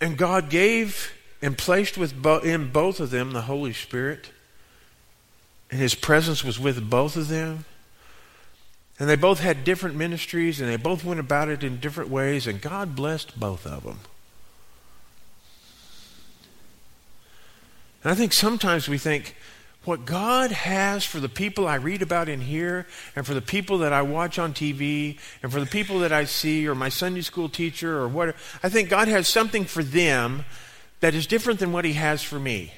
and 0.00 0.16
God 0.16 0.50
gave 0.50 1.12
and 1.40 1.56
placed 1.56 1.96
with 1.96 2.20
bo- 2.20 2.40
in 2.40 2.72
both 2.72 2.98
of 2.98 3.10
them 3.10 3.32
the 3.32 3.42
Holy 3.42 3.72
Spirit. 3.72 4.30
And 5.70 5.78
His 5.78 5.94
presence 5.94 6.42
was 6.42 6.58
with 6.58 6.90
both 6.90 7.16
of 7.16 7.28
them. 7.28 7.64
And 9.00 9.08
they 9.08 9.16
both 9.16 9.40
had 9.40 9.64
different 9.64 9.96
ministries 9.96 10.60
and 10.60 10.68
they 10.68 10.76
both 10.76 11.04
went 11.04 11.18
about 11.18 11.48
it 11.48 11.64
in 11.64 11.80
different 11.80 12.10
ways, 12.10 12.46
and 12.46 12.60
God 12.60 12.94
blessed 12.94 13.40
both 13.40 13.66
of 13.66 13.82
them. 13.82 14.00
And 18.04 18.12
I 18.12 18.14
think 18.14 18.34
sometimes 18.34 18.88
we 18.88 18.98
think, 18.98 19.34
what 19.84 20.04
God 20.04 20.52
has 20.52 21.06
for 21.06 21.20
the 21.20 21.28
people 21.28 21.66
I 21.66 21.76
read 21.76 22.02
about 22.02 22.28
in 22.28 22.42
here, 22.42 22.86
and 23.16 23.26
for 23.26 23.32
the 23.32 23.40
people 23.40 23.78
that 23.78 23.94
I 23.94 24.02
watch 24.02 24.38
on 24.38 24.52
TV, 24.52 25.18
and 25.42 25.50
for 25.50 25.58
the 25.58 25.66
people 25.66 26.00
that 26.00 26.12
I 26.12 26.24
see, 26.24 26.68
or 26.68 26.74
my 26.74 26.90
Sunday 26.90 27.22
school 27.22 27.48
teacher, 27.48 27.98
or 27.98 28.06
whatever, 28.06 28.36
I 28.62 28.68
think 28.68 28.90
God 28.90 29.08
has 29.08 29.26
something 29.26 29.64
for 29.64 29.82
them 29.82 30.44
that 31.00 31.14
is 31.14 31.26
different 31.26 31.60
than 31.60 31.72
what 31.72 31.86
He 31.86 31.94
has 31.94 32.22
for 32.22 32.38
me. 32.38 32.74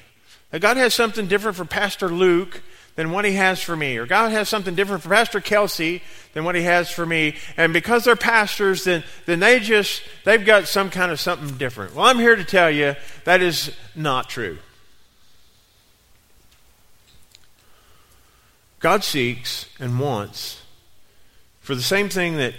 That 0.52 0.60
God 0.60 0.76
has 0.76 0.94
something 0.94 1.26
different 1.26 1.56
for 1.56 1.64
Pastor 1.64 2.08
Luke 2.08 2.62
than 2.94 3.10
what 3.10 3.24
he 3.24 3.32
has 3.32 3.62
for 3.62 3.76
me. 3.76 3.96
Or 3.96 4.06
God 4.06 4.32
has 4.32 4.48
something 4.48 4.74
different 4.74 5.02
for 5.02 5.08
Pastor 5.08 5.40
Kelsey 5.40 6.02
than 6.34 6.44
what 6.44 6.54
he 6.54 6.62
has 6.62 6.90
for 6.90 7.06
me. 7.06 7.36
And 7.56 7.72
because 7.72 8.04
they're 8.04 8.16
pastors, 8.16 8.84
then, 8.84 9.02
then 9.26 9.40
they 9.40 9.60
just, 9.60 10.02
they've 10.24 10.44
got 10.44 10.68
some 10.68 10.90
kind 10.90 11.10
of 11.10 11.20
something 11.20 11.56
different. 11.56 11.94
Well, 11.94 12.06
I'm 12.06 12.18
here 12.18 12.36
to 12.36 12.44
tell 12.44 12.70
you 12.70 12.96
that 13.24 13.42
is 13.42 13.74
not 13.94 14.28
true. 14.28 14.58
God 18.78 19.04
seeks 19.04 19.66
and 19.78 20.00
wants 20.00 20.62
for 21.60 21.76
the 21.76 21.82
same 21.82 22.08
thing 22.08 22.36
that 22.38 22.54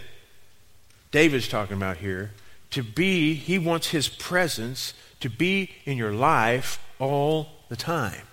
David's 1.11 1.49
talking 1.49 1.75
about 1.75 1.97
here 1.97 2.31
to 2.71 2.81
be, 2.81 3.35
he 3.35 3.59
wants 3.59 3.89
his 3.89 4.07
presence 4.07 4.93
to 5.19 5.29
be 5.29 5.69
in 5.85 5.97
your 5.97 6.13
life 6.13 6.83
all 6.97 7.49
the 7.69 7.75
time. 7.75 8.23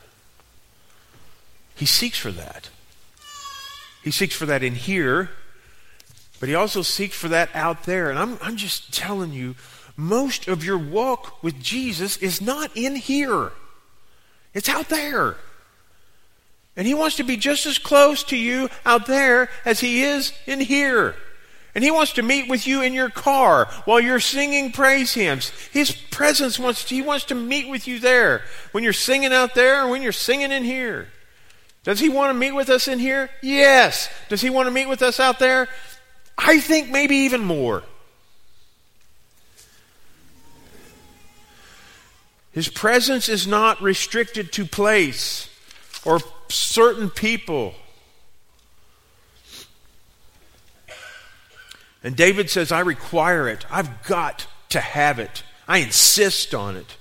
He 1.81 1.87
seeks 1.87 2.19
for 2.19 2.31
that. 2.33 2.69
He 4.05 4.11
seeks 4.11 4.35
for 4.35 4.45
that 4.45 4.63
in 4.63 4.75
here, 4.75 5.31
but 6.39 6.51
he 6.51 6.55
also 6.55 6.83
seeks 6.83 7.17
for 7.17 7.29
that 7.29 7.49
out 7.55 7.85
there. 7.85 8.11
And 8.11 8.19
I'm, 8.19 8.39
I'm 8.43 8.59
just 8.59 8.93
telling 8.93 9.33
you, 9.33 9.55
most 9.97 10.47
of 10.47 10.63
your 10.63 10.77
walk 10.77 11.43
with 11.43 11.59
Jesus 11.59 12.19
is 12.19 12.43
not 12.43 12.71
in 12.77 12.97
here, 12.97 13.53
it's 14.53 14.69
out 14.69 14.91
there. 14.91 15.37
And 16.77 16.87
he 16.87 16.93
wants 16.93 17.17
to 17.17 17.25
be 17.25 17.39
just 17.39 17.65
as 17.65 17.79
close 17.79 18.25
to 18.25 18.37
you 18.37 18.69
out 18.85 19.07
there 19.07 19.49
as 19.65 19.81
he 19.81 20.03
is 20.03 20.35
in 20.47 20.61
here. 20.61 21.15
And 21.75 21.83
he 21.83 21.91
wants 21.91 22.13
to 22.13 22.23
meet 22.23 22.47
with 22.47 22.67
you 22.67 22.83
in 22.83 22.93
your 22.93 23.09
car 23.09 23.69
while 23.87 24.01
you're 24.01 24.21
singing 24.21 24.71
praise 24.71 25.15
hymns. 25.15 25.49
His 25.73 25.93
presence 25.93 26.59
wants 26.59 26.85
to, 26.85 26.95
he 26.95 27.01
wants 27.01 27.25
to 27.27 27.35
meet 27.35 27.71
with 27.71 27.89
you 27.89 28.01
there 28.01 28.43
when 28.73 28.85
you're 28.85 28.93
singing 28.93 29.33
out 29.33 29.55
there 29.55 29.81
and 29.81 29.91
when 29.91 30.03
you're 30.03 30.13
singing 30.13 30.53
in 30.53 30.65
here. 30.65 31.09
Does 31.83 31.99
he 31.99 32.09
want 32.09 32.31
to 32.31 32.35
meet 32.35 32.53
with 32.53 32.69
us 32.69 32.89
in 32.89 32.99
here? 32.99 33.31
Yes. 33.43 34.11
Does 34.29 34.41
he 34.41 34.51
want 34.51 34.67
to 34.67 34.71
meet 34.71 34.89
with 34.89 35.03
us 35.03 35.19
out 35.19 35.39
there? 35.39 35.69
I 36.37 36.61
think 36.61 36.91
maybe 36.91 37.17
even 37.17 37.43
more. 37.43 37.83
His 42.53 42.69
presence 42.69 43.29
is 43.29 43.47
not 43.47 43.81
restricted 43.81 44.53
to 44.53 44.65
place 44.67 45.49
or 46.05 46.21
certain 46.49 47.09
people. 47.09 47.75
And 52.03 52.17
David 52.17 52.51
says, 52.51 52.73
I 52.73 52.81
require 52.81 53.49
it. 53.49 53.65
I've 53.71 54.03
got 54.05 54.47
to 54.71 54.81
have 54.81 55.19
it. 55.19 55.43
I 55.69 55.79
insist 55.79 56.55
on 56.55 56.77
it. 56.77 56.97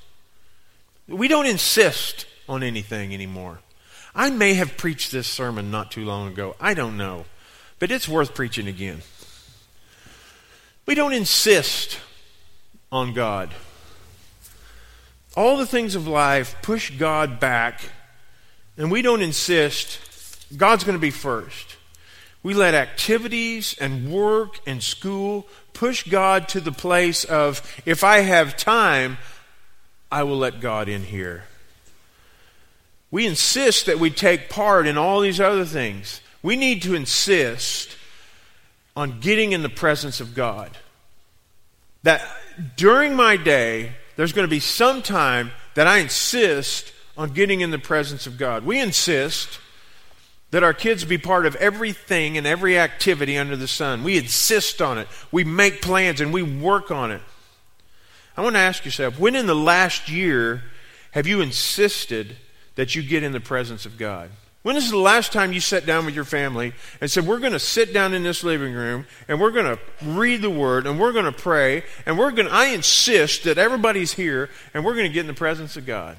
We 1.08 1.28
don't 1.28 1.46
insist 1.46 2.26
on 2.48 2.62
anything 2.62 3.14
anymore. 3.14 3.60
I 4.14 4.30
may 4.30 4.56
have 4.56 4.78
preached 4.78 5.12
this 5.12 5.28
sermon 5.28 5.72
not 5.72 5.92
too 5.92 6.06
long 6.06 6.28
ago. 6.28 6.56
I 6.60 6.74
don't 6.74 6.98
know. 6.98 7.26
But 7.80 7.92
it's 7.92 8.10
worth 8.10 8.36
preaching 8.36 8.68
again. 8.68 9.02
We 10.86 10.96
don't 10.96 11.14
insist 11.14 12.00
on 12.92 13.14
God. 13.14 13.52
All 15.38 15.58
the 15.58 15.66
things 15.66 15.96
of 15.96 16.08
life 16.08 16.56
push 16.62 16.98
God 16.98 17.40
back, 17.40 17.82
and 18.78 18.92
we 18.92 19.02
don't 19.02 19.22
insist 19.22 20.00
God's 20.58 20.84
going 20.84 20.98
to 20.98 21.02
be 21.02 21.12
first. 21.12 21.78
We 22.42 22.54
let 22.54 22.74
activities 22.74 23.76
and 23.80 24.12
work 24.12 24.60
and 24.66 24.82
school 24.82 25.48
push 25.74 26.04
God 26.10 26.48
to 26.50 26.60
the 26.60 26.72
place 26.72 27.24
of, 27.24 27.62
if 27.86 28.04
I 28.04 28.20
have 28.20 28.58
time, 28.58 29.18
I 30.12 30.24
will 30.24 30.38
let 30.38 30.60
God 30.60 30.90
in 30.90 31.04
here. 31.04 31.44
We 33.12 33.26
insist 33.26 33.88
that 33.88 34.00
we 34.00 34.10
take 34.12 34.50
part 34.50 34.86
in 34.88 34.98
all 34.98 35.22
these 35.22 35.40
other 35.40 35.66
things. 35.66 36.22
We 36.44 36.56
need 36.56 36.84
to 36.84 36.94
insist 36.94 37.96
on 38.96 39.20
getting 39.20 39.52
in 39.52 39.64
the 39.64 39.70
presence 39.70 40.20
of 40.20 40.36
God. 40.36 40.78
That 42.04 42.22
during 42.78 43.16
my 43.16 43.36
day, 43.38 43.94
there's 44.16 44.34
going 44.34 44.48
to 44.48 44.50
be 44.50 44.60
some 44.60 45.02
time 45.02 45.52
that 45.76 45.88
I 45.88 46.00
insist 46.00 46.94
on 47.18 47.32
getting 47.32 47.62
in 47.62 47.72
the 47.72 47.80
presence 47.80 48.28
of 48.28 48.38
God. 48.38 48.66
We 48.66 48.80
insist 48.80 49.60
that 50.52 50.64
our 50.64 50.74
kids 50.74 51.06
be 51.06 51.18
part 51.18 51.46
of 51.46 51.56
everything 51.58 52.38
and 52.38 52.48
every 52.48 52.78
activity 52.78 53.38
under 53.38 53.56
the 53.56 53.68
sun. 53.68 54.04
We 54.04 54.18
insist 54.18 54.82
on 54.82 54.98
it. 54.98 55.08
We 55.32 55.44
make 55.44 55.82
plans 55.82 56.22
and 56.22 56.34
we 56.34 56.42
work 56.42 56.92
on 56.92 57.12
it. 57.12 57.22
I 58.36 58.42
want 58.42 58.56
to 58.56 58.62
ask 58.62 58.86
yourself 58.86 59.20
when 59.20 59.36
in 59.36 59.48
the 59.48 59.56
last 59.56 60.10
year 60.10 60.64
have 61.12 61.28
you 61.28 61.42
insisted 61.42 62.38
that 62.80 62.96
you 62.96 63.04
get 63.04 63.24
in 63.24 63.34
the 63.34 63.42
presence 63.42 63.86
of 63.86 63.98
God? 63.98 64.30
When 64.64 64.78
is 64.78 64.90
the 64.90 64.98
last 64.98 65.34
time 65.34 65.52
you 65.52 65.60
sat 65.60 65.86
down 65.86 66.06
with 66.06 66.16
your 66.16 66.24
family 66.24 66.72
and 67.02 67.12
said, 67.12 67.28
We're 67.28 67.40
going 67.40 67.52
to 67.52 67.60
sit 67.60 67.94
down 67.94 68.14
in 68.14 68.24
this 68.24 68.42
living 68.42 68.72
room 68.74 69.06
and 69.28 69.38
we're 69.38 69.52
going 69.52 69.76
to 69.76 69.80
read 70.02 70.42
the 70.42 70.50
Word 70.50 70.88
and 70.88 70.98
we're 70.98 71.12
going 71.12 71.26
to 71.26 71.34
pray 71.34 71.84
and 72.06 72.18
we're 72.18 72.32
going 72.32 72.48
to, 72.48 72.54
I 72.54 72.68
insist 72.68 73.44
that 73.44 73.58
everybody's 73.58 74.14
here 74.14 74.50
and 74.74 74.86
we're 74.86 74.94
going 74.94 75.08
to 75.08 75.14
get 75.14 75.20
in 75.20 75.28
the 75.28 75.34
presence 75.34 75.76
of 75.76 75.86
God? 75.86 76.16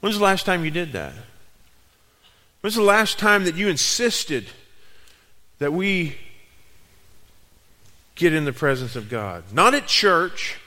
When's 0.00 0.18
the 0.18 0.24
last 0.24 0.44
time 0.44 0.62
you 0.62 0.70
did 0.70 0.92
that? 0.92 1.14
When's 2.60 2.74
the 2.74 2.82
last 2.82 3.18
time 3.18 3.44
that 3.44 3.54
you 3.54 3.68
insisted 3.68 4.44
that 5.58 5.72
we 5.72 6.18
get 8.14 8.34
in 8.34 8.44
the 8.44 8.52
presence 8.52 8.94
of 8.94 9.08
God? 9.08 9.44
Not 9.54 9.72
at 9.72 9.86
church, 9.86 10.58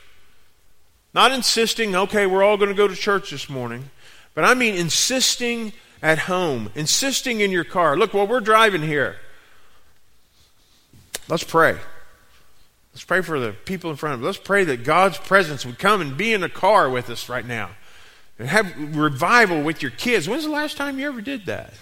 not 1.13 1.31
insisting, 1.31 1.95
okay, 1.95 2.25
we're 2.25 2.41
all 2.41 2.57
going 2.57 2.69
to 2.69 2.75
go 2.75 2.87
to 2.87 2.95
church 2.95 3.29
this 3.29 3.47
morning, 3.47 3.91
but 4.33 4.43
I 4.43 4.53
mean 4.53 4.75
insisting 4.75 5.73
at 6.01 6.19
home, 6.19 6.71
insisting 6.75 7.41
in 7.41 7.51
your 7.51 7.63
car. 7.63 7.95
Look, 7.95 8.13
while 8.13 8.27
we're 8.27 8.39
driving 8.39 8.81
here, 8.81 9.17
let's 11.27 11.43
pray. 11.43 11.77
Let's 12.93 13.05
pray 13.05 13.21
for 13.21 13.39
the 13.39 13.53
people 13.53 13.89
in 13.89 13.95
front 13.95 14.15
of 14.15 14.21
us. 14.21 14.25
Let's 14.25 14.37
pray 14.39 14.63
that 14.65 14.83
God's 14.83 15.17
presence 15.17 15.65
would 15.65 15.79
come 15.79 16.01
and 16.01 16.17
be 16.17 16.33
in 16.33 16.41
the 16.41 16.49
car 16.49 16.89
with 16.89 17.09
us 17.09 17.29
right 17.29 17.45
now. 17.45 17.69
And 18.37 18.49
have 18.49 18.95
revival 18.95 19.61
with 19.61 19.81
your 19.81 19.91
kids. 19.91 20.27
When's 20.27 20.43
the 20.43 20.49
last 20.49 20.75
time 20.75 20.97
you 20.97 21.07
ever 21.07 21.21
did 21.21 21.45
that? 21.45 21.73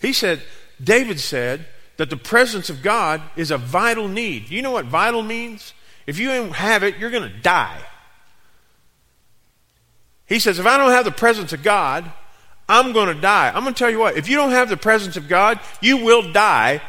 He 0.00 0.14
said, 0.14 0.42
David 0.82 1.20
said 1.20 1.66
that 2.00 2.08
the 2.08 2.16
presence 2.16 2.70
of 2.70 2.80
God 2.80 3.20
is 3.36 3.50
a 3.50 3.58
vital 3.58 4.08
need. 4.08 4.48
You 4.48 4.62
know 4.62 4.70
what 4.70 4.86
vital 4.86 5.22
means? 5.22 5.74
If 6.06 6.18
you 6.18 6.28
don't 6.28 6.52
have 6.52 6.82
it, 6.82 6.96
you're 6.96 7.10
going 7.10 7.30
to 7.30 7.38
die. 7.40 7.78
He 10.24 10.38
says, 10.38 10.58
if 10.58 10.64
I 10.64 10.78
don't 10.78 10.92
have 10.92 11.04
the 11.04 11.10
presence 11.10 11.52
of 11.52 11.62
God, 11.62 12.10
I'm 12.66 12.94
going 12.94 13.14
to 13.14 13.20
die. 13.20 13.48
I'm 13.54 13.64
going 13.64 13.74
to 13.74 13.78
tell 13.78 13.90
you 13.90 13.98
what, 13.98 14.16
if 14.16 14.30
you 14.30 14.36
don't 14.36 14.52
have 14.52 14.70
the 14.70 14.78
presence 14.78 15.18
of 15.18 15.28
God, 15.28 15.60
you 15.82 15.98
will 15.98 16.32
die. 16.32 16.80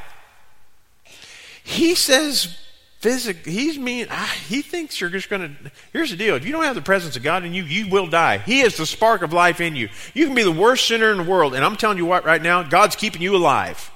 He 1.62 1.94
says, 1.94 2.58
he's 3.02 3.78
mean, 3.78 4.08
he 4.48 4.62
thinks 4.62 5.02
you're 5.02 5.10
just 5.10 5.30
going 5.30 5.42
to, 5.42 5.72
here's 5.92 6.12
the 6.12 6.16
deal. 6.16 6.36
If 6.36 6.46
you 6.46 6.54
don't 6.54 6.64
have 6.64 6.76
the 6.76 6.82
presence 6.82 7.18
of 7.18 7.24
God 7.24 7.44
in 7.44 7.54
you, 7.54 7.64
you 7.64 7.90
will 7.90 8.08
die. 8.08 8.38
He 8.38 8.62
is 8.62 8.78
the 8.78 8.86
spark 8.86 9.24
of 9.24 9.34
life 9.34 9.60
in 9.60 9.76
you. 9.76 9.90
You 10.14 10.28
can 10.28 10.36
be 10.36 10.44
the 10.44 10.54
worst 10.54 10.88
sinner 10.88 11.12
in 11.12 11.18
the 11.18 11.30
world, 11.30 11.54
and 11.54 11.66
I'm 11.66 11.76
telling 11.76 11.98
you 11.98 12.06
what 12.06 12.24
right 12.24 12.42
now, 12.42 12.64
God's 12.64 12.96
keeping 12.96 13.22
you 13.22 13.36
alive. 13.36 13.92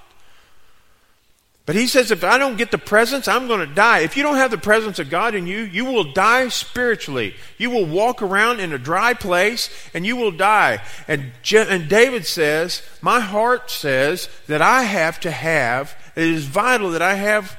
But 1.65 1.75
he 1.75 1.87
says, 1.87 2.11
if 2.11 2.23
I 2.23 2.37
don't 2.37 2.57
get 2.57 2.69
the 2.69 2.77
presence, 2.77 3.27
I'm 3.27 3.47
going 3.47 3.67
to 3.67 3.73
die. 3.73 3.99
If 3.99 4.15
you 4.15 4.21
don't 4.21 4.35
have 4.35 4.51
the 4.51 4.57
presence 4.57 4.99
of 4.99 5.09
God 5.09 5.33
in 5.33 5.47
you, 5.47 5.61
you 5.61 5.85
will 5.85 6.13
die 6.13 6.49
spiritually. 6.49 7.33
You 7.57 7.71
will 7.71 7.87
walk 7.87 8.21
around 8.21 8.59
in 8.59 8.71
a 8.71 8.77
dry 8.77 9.15
place 9.15 9.71
and 9.91 10.05
you 10.05 10.15
will 10.15 10.31
die. 10.31 10.83
And, 11.07 11.31
Je- 11.41 11.67
and 11.67 11.89
David 11.89 12.27
says, 12.27 12.83
My 13.01 13.19
heart 13.19 13.71
says 13.71 14.29
that 14.45 14.61
I 14.61 14.83
have 14.83 15.19
to 15.21 15.31
have, 15.31 15.97
it 16.15 16.27
is 16.27 16.45
vital 16.45 16.91
that 16.91 17.01
I 17.01 17.15
have 17.15 17.57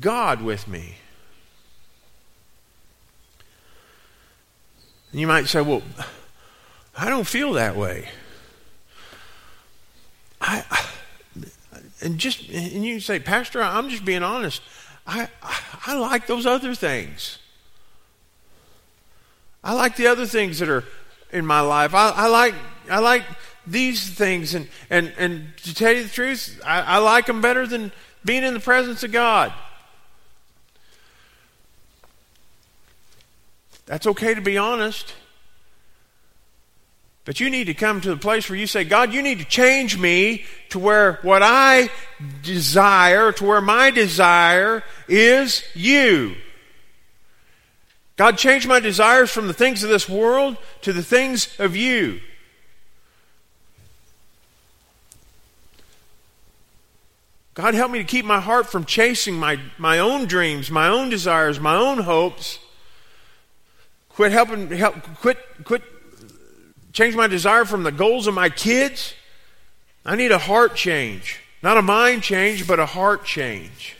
God 0.00 0.42
with 0.42 0.66
me. 0.66 0.96
And 5.12 5.20
you 5.20 5.28
might 5.28 5.46
say, 5.46 5.60
Well, 5.60 5.82
I 6.98 7.08
don't 7.08 7.26
feel 7.26 7.52
that 7.52 7.76
way. 7.76 8.08
I, 10.40 10.64
I 10.68 10.88
and 12.02 12.18
just 12.18 12.48
and 12.48 12.84
you 12.84 13.00
say, 13.00 13.18
Pastor, 13.18 13.62
I'm 13.62 13.88
just 13.88 14.04
being 14.04 14.22
honest. 14.22 14.62
I, 15.06 15.28
I 15.86 15.94
like 15.94 16.26
those 16.26 16.46
other 16.46 16.74
things. 16.74 17.38
I 19.64 19.74
like 19.74 19.96
the 19.96 20.08
other 20.08 20.26
things 20.26 20.58
that 20.58 20.68
are 20.68 20.84
in 21.32 21.46
my 21.46 21.60
life. 21.60 21.94
I, 21.94 22.10
I 22.10 22.26
like 22.28 22.54
I 22.90 22.98
like 22.98 23.24
these 23.66 24.08
things, 24.08 24.54
and 24.54 24.68
and 24.90 25.12
and 25.16 25.56
to 25.58 25.74
tell 25.74 25.92
you 25.92 26.02
the 26.02 26.08
truth, 26.08 26.60
I, 26.64 26.80
I 26.80 26.98
like 26.98 27.26
them 27.26 27.40
better 27.40 27.66
than 27.66 27.92
being 28.24 28.42
in 28.42 28.54
the 28.54 28.60
presence 28.60 29.02
of 29.02 29.12
God. 29.12 29.52
That's 33.86 34.06
okay 34.06 34.34
to 34.34 34.40
be 34.40 34.58
honest. 34.58 35.14
But 37.24 37.38
you 37.38 37.50
need 37.50 37.64
to 37.64 37.74
come 37.74 38.00
to 38.00 38.10
the 38.10 38.16
place 38.16 38.48
where 38.48 38.58
you 38.58 38.66
say, 38.66 38.82
God, 38.84 39.12
you 39.12 39.22
need 39.22 39.38
to 39.38 39.44
change 39.44 39.96
me 39.96 40.44
to 40.70 40.78
where 40.78 41.20
what 41.22 41.42
I 41.42 41.88
desire, 42.42 43.30
to 43.32 43.44
where 43.44 43.60
my 43.60 43.90
desire 43.90 44.82
is 45.06 45.62
you. 45.74 46.34
God, 48.16 48.38
change 48.38 48.66
my 48.66 48.80
desires 48.80 49.30
from 49.30 49.46
the 49.46 49.54
things 49.54 49.84
of 49.84 49.88
this 49.88 50.08
world 50.08 50.56
to 50.82 50.92
the 50.92 51.02
things 51.02 51.48
of 51.60 51.76
you. 51.76 52.20
God, 57.54 57.74
help 57.74 57.90
me 57.90 57.98
to 57.98 58.04
keep 58.04 58.24
my 58.24 58.40
heart 58.40 58.66
from 58.66 58.84
chasing 58.84 59.36
my, 59.36 59.60
my 59.76 59.98
own 59.98 60.26
dreams, 60.26 60.70
my 60.70 60.88
own 60.88 61.10
desires, 61.10 61.60
my 61.60 61.76
own 61.76 61.98
hopes. 61.98 62.58
Quit 64.08 64.32
helping, 64.32 64.70
help, 64.70 65.02
quit, 65.16 65.38
quit 65.64 65.82
change 66.92 67.14
my 67.14 67.26
desire 67.26 67.64
from 67.64 67.82
the 67.82 67.92
goals 67.92 68.26
of 68.26 68.34
my 68.34 68.48
kids. 68.48 69.14
I 70.04 70.16
need 70.16 70.32
a 70.32 70.38
heart 70.38 70.74
change. 70.74 71.40
Not 71.62 71.76
a 71.76 71.82
mind 71.82 72.22
change, 72.22 72.66
but 72.66 72.80
a 72.80 72.86
heart 72.86 73.24
change. 73.24 73.96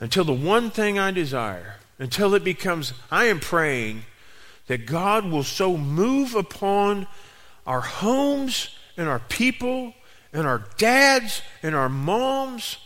Until 0.00 0.24
the 0.24 0.32
one 0.32 0.70
thing 0.70 0.98
I 0.98 1.10
desire, 1.10 1.76
until 1.98 2.34
it 2.34 2.42
becomes, 2.42 2.92
I 3.10 3.26
am 3.26 3.38
praying 3.38 4.02
that 4.66 4.86
God 4.86 5.26
will 5.26 5.44
so 5.44 5.76
move 5.76 6.34
upon 6.34 7.06
our 7.66 7.82
homes 7.82 8.74
and 8.96 9.08
our 9.08 9.20
people 9.20 9.94
and 10.32 10.46
our 10.46 10.64
dads 10.78 11.42
and 11.62 11.74
our 11.74 11.88
moms 11.88 12.78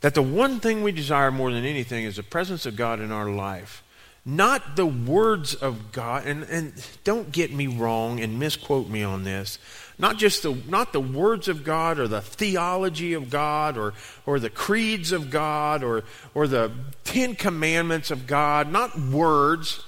that 0.00 0.14
the 0.14 0.22
one 0.22 0.60
thing 0.60 0.82
we 0.82 0.92
desire 0.92 1.30
more 1.30 1.50
than 1.50 1.64
anything 1.64 2.04
is 2.04 2.16
the 2.16 2.22
presence 2.22 2.64
of 2.64 2.76
God 2.76 3.00
in 3.00 3.12
our 3.12 3.28
life 3.28 3.82
not 4.24 4.76
the 4.76 4.86
words 4.86 5.54
of 5.54 5.92
God, 5.92 6.26
and, 6.26 6.44
and 6.44 6.72
don't 7.04 7.32
get 7.32 7.52
me 7.52 7.66
wrong 7.66 8.20
and 8.20 8.38
misquote 8.38 8.88
me 8.88 9.02
on 9.02 9.24
this. 9.24 9.58
Not 9.98 10.16
just 10.16 10.42
the 10.42 10.54
not 10.66 10.92
the 10.92 11.00
words 11.00 11.46
of 11.48 11.62
God 11.62 11.98
or 11.98 12.08
the 12.08 12.22
theology 12.22 13.12
of 13.12 13.28
God 13.28 13.76
or 13.76 13.92
or 14.24 14.38
the 14.40 14.48
creeds 14.48 15.12
of 15.12 15.30
God 15.30 15.82
or 15.82 16.04
or 16.34 16.46
the 16.46 16.72
Ten 17.04 17.34
Commandments 17.34 18.10
of 18.10 18.26
God, 18.26 18.70
not 18.70 18.98
words, 18.98 19.84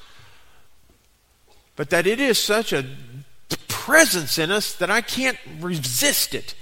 but 1.77 1.90
that 1.90 2.07
it 2.07 2.21
is 2.21 2.38
such 2.38 2.73
a 2.75 2.85
presence 3.83 4.38
in 4.38 4.53
us 4.53 4.75
that 4.75 4.90
I 4.90 5.01
can't 5.01 5.38
resist 5.59 6.35
it. 6.35 6.55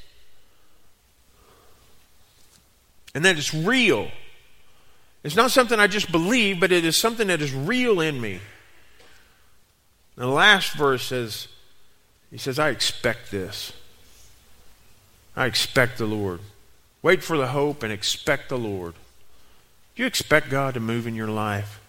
And 3.14 3.24
that 3.26 3.36
it's 3.36 3.52
real. 3.52 4.10
It's 5.22 5.36
not 5.36 5.50
something 5.50 5.78
I 5.78 5.86
just 5.86 6.10
believe, 6.10 6.60
but 6.60 6.72
it 6.72 6.84
is 6.84 6.96
something 6.96 7.26
that 7.28 7.42
is 7.42 7.52
real 7.52 8.00
in 8.00 8.20
me. 8.20 8.40
And 10.16 10.24
The 10.24 10.26
last 10.26 10.72
verse 10.74 11.04
says, 11.04 11.48
He 12.30 12.38
says, 12.38 12.58
I 12.58 12.70
expect 12.70 13.30
this. 13.30 13.72
I 15.36 15.46
expect 15.46 15.98
the 15.98 16.06
Lord. 16.06 16.40
Wait 17.02 17.22
for 17.22 17.36
the 17.36 17.48
hope 17.48 17.82
and 17.82 17.92
expect 17.92 18.48
the 18.48 18.58
Lord. 18.58 18.94
Do 19.94 20.02
you 20.02 20.06
expect 20.06 20.50
God 20.50 20.74
to 20.74 20.80
move 20.80 21.06
in 21.06 21.14
your 21.14 21.28
life? 21.28 21.80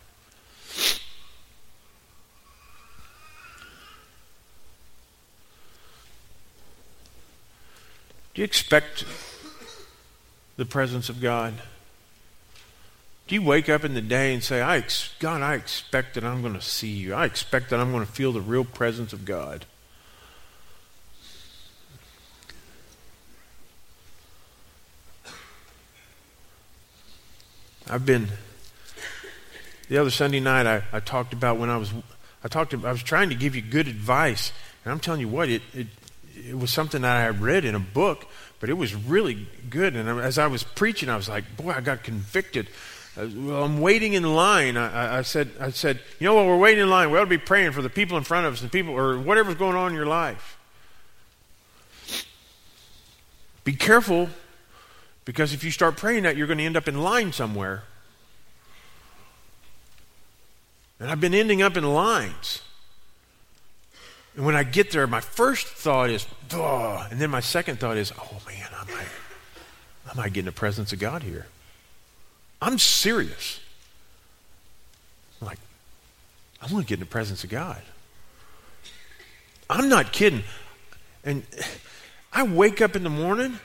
Do 8.33 8.41
you 8.41 8.45
expect 8.45 9.03
the 10.55 10.65
presence 10.65 11.09
of 11.09 11.19
God? 11.19 11.53
Do 13.31 13.35
you 13.35 13.43
wake 13.43 13.69
up 13.69 13.85
in 13.85 13.93
the 13.93 14.01
day 14.01 14.33
and 14.33 14.43
say, 14.43 14.61
I 14.61 14.83
God, 15.19 15.41
I 15.41 15.53
expect 15.53 16.15
that 16.15 16.25
I'm 16.25 16.41
going 16.41 16.53
to 16.53 16.59
see 16.59 16.89
you. 16.89 17.13
I 17.13 17.23
expect 17.23 17.69
that 17.69 17.79
I'm 17.79 17.93
going 17.93 18.05
to 18.05 18.11
feel 18.11 18.33
the 18.33 18.41
real 18.41 18.65
presence 18.65 19.13
of 19.13 19.23
God. 19.23 19.65
I've 27.89 28.05
been 28.05 28.27
the 29.87 29.97
other 29.97 30.11
Sunday 30.11 30.41
night 30.41 30.67
I, 30.67 30.83
I 30.91 30.99
talked 30.99 31.31
about 31.31 31.57
when 31.57 31.69
I 31.69 31.77
was 31.77 31.93
I 32.43 32.49
talked 32.49 32.73
I 32.73 32.91
was 32.91 33.01
trying 33.01 33.29
to 33.29 33.35
give 33.35 33.55
you 33.55 33.61
good 33.61 33.87
advice 33.87 34.51
and 34.83 34.91
I'm 34.91 34.99
telling 34.99 35.21
you 35.21 35.29
what 35.29 35.47
it, 35.47 35.61
it 35.73 35.87
it 36.49 36.59
was 36.59 36.69
something 36.69 37.03
that 37.03 37.15
I 37.15 37.29
read 37.29 37.63
in 37.63 37.75
a 37.75 37.79
book 37.79 38.27
but 38.59 38.69
it 38.69 38.73
was 38.73 38.93
really 38.93 39.47
good 39.69 39.95
and 39.95 40.19
as 40.19 40.37
I 40.37 40.47
was 40.47 40.63
preaching 40.63 41.07
I 41.07 41.15
was 41.15 41.29
like 41.29 41.55
boy 41.55 41.71
I 41.71 41.79
got 41.79 42.03
convicted 42.03 42.67
well, 43.17 43.63
I'm 43.63 43.81
waiting 43.81 44.13
in 44.13 44.23
line. 44.23 44.77
I, 44.77 45.17
I, 45.17 45.21
said, 45.21 45.51
I 45.59 45.71
said, 45.71 45.99
you 46.19 46.25
know 46.25 46.35
what? 46.35 46.45
We're 46.45 46.57
waiting 46.57 46.83
in 46.83 46.89
line. 46.89 47.11
We 47.11 47.17
ought 47.17 47.25
to 47.25 47.29
be 47.29 47.37
praying 47.37 47.73
for 47.73 47.81
the 47.81 47.89
people 47.89 48.17
in 48.17 48.23
front 48.23 48.45
of 48.45 48.53
us, 48.53 48.61
and 48.61 48.71
people, 48.71 48.93
or 48.93 49.19
whatever's 49.19 49.55
going 49.55 49.75
on 49.75 49.89
in 49.89 49.95
your 49.95 50.05
life. 50.05 50.57
Be 53.63 53.73
careful 53.73 54.29
because 55.25 55.53
if 55.53 55.63
you 55.63 55.71
start 55.71 55.97
praying 55.97 56.23
that, 56.23 56.35
you're 56.35 56.47
going 56.47 56.57
to 56.57 56.63
end 56.63 56.77
up 56.77 56.87
in 56.87 57.01
line 57.01 57.31
somewhere. 57.31 57.83
And 60.99 61.09
I've 61.09 61.21
been 61.21 61.33
ending 61.33 61.61
up 61.61 61.77
in 61.77 61.83
lines. 61.83 62.61
And 64.35 64.45
when 64.45 64.55
I 64.55 64.63
get 64.63 64.91
there, 64.91 65.05
my 65.07 65.19
first 65.19 65.67
thought 65.67 66.09
is, 66.09 66.25
oh, 66.53 67.05
and 67.11 67.19
then 67.19 67.29
my 67.29 67.39
second 67.41 67.79
thought 67.79 67.97
is, 67.97 68.13
oh 68.17 68.41
man, 68.47 68.67
I 68.73 68.91
might, 68.91 69.07
I 70.09 70.15
might 70.15 70.33
get 70.33 70.41
in 70.41 70.45
the 70.45 70.51
presence 70.51 70.93
of 70.93 70.99
God 70.99 71.23
here. 71.23 71.47
I'm 72.61 72.77
serious. 72.77 73.59
I'm 75.41 75.47
like, 75.47 75.59
I 76.61 76.71
want 76.71 76.85
to 76.85 76.89
get 76.89 76.95
in 76.95 76.99
the 77.01 77.05
presence 77.05 77.43
of 77.43 77.49
God. 77.49 77.81
I'm 79.69 79.89
not 79.89 80.11
kidding. 80.11 80.43
And 81.23 81.43
I 82.33 82.43
wake 82.43 82.81
up 82.81 82.95
in 82.95 83.03
the 83.03 83.09
morning 83.09 83.59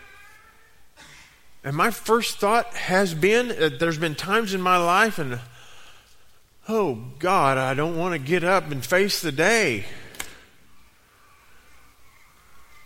and 1.66 1.76
my 1.76 1.90
first 1.90 2.38
thought 2.38 2.74
has 2.74 3.12
been 3.12 3.50
uh, 3.50 3.70
there's 3.80 3.98
been 3.98 4.14
times 4.14 4.54
in 4.54 4.60
my 4.60 4.76
life, 4.76 5.18
and 5.18 5.40
oh 6.68 7.02
God, 7.18 7.58
I 7.58 7.74
don't 7.74 7.98
want 7.98 8.12
to 8.12 8.20
get 8.20 8.44
up 8.44 8.70
and 8.70 8.84
face 8.84 9.20
the 9.20 9.32
day. 9.32 9.84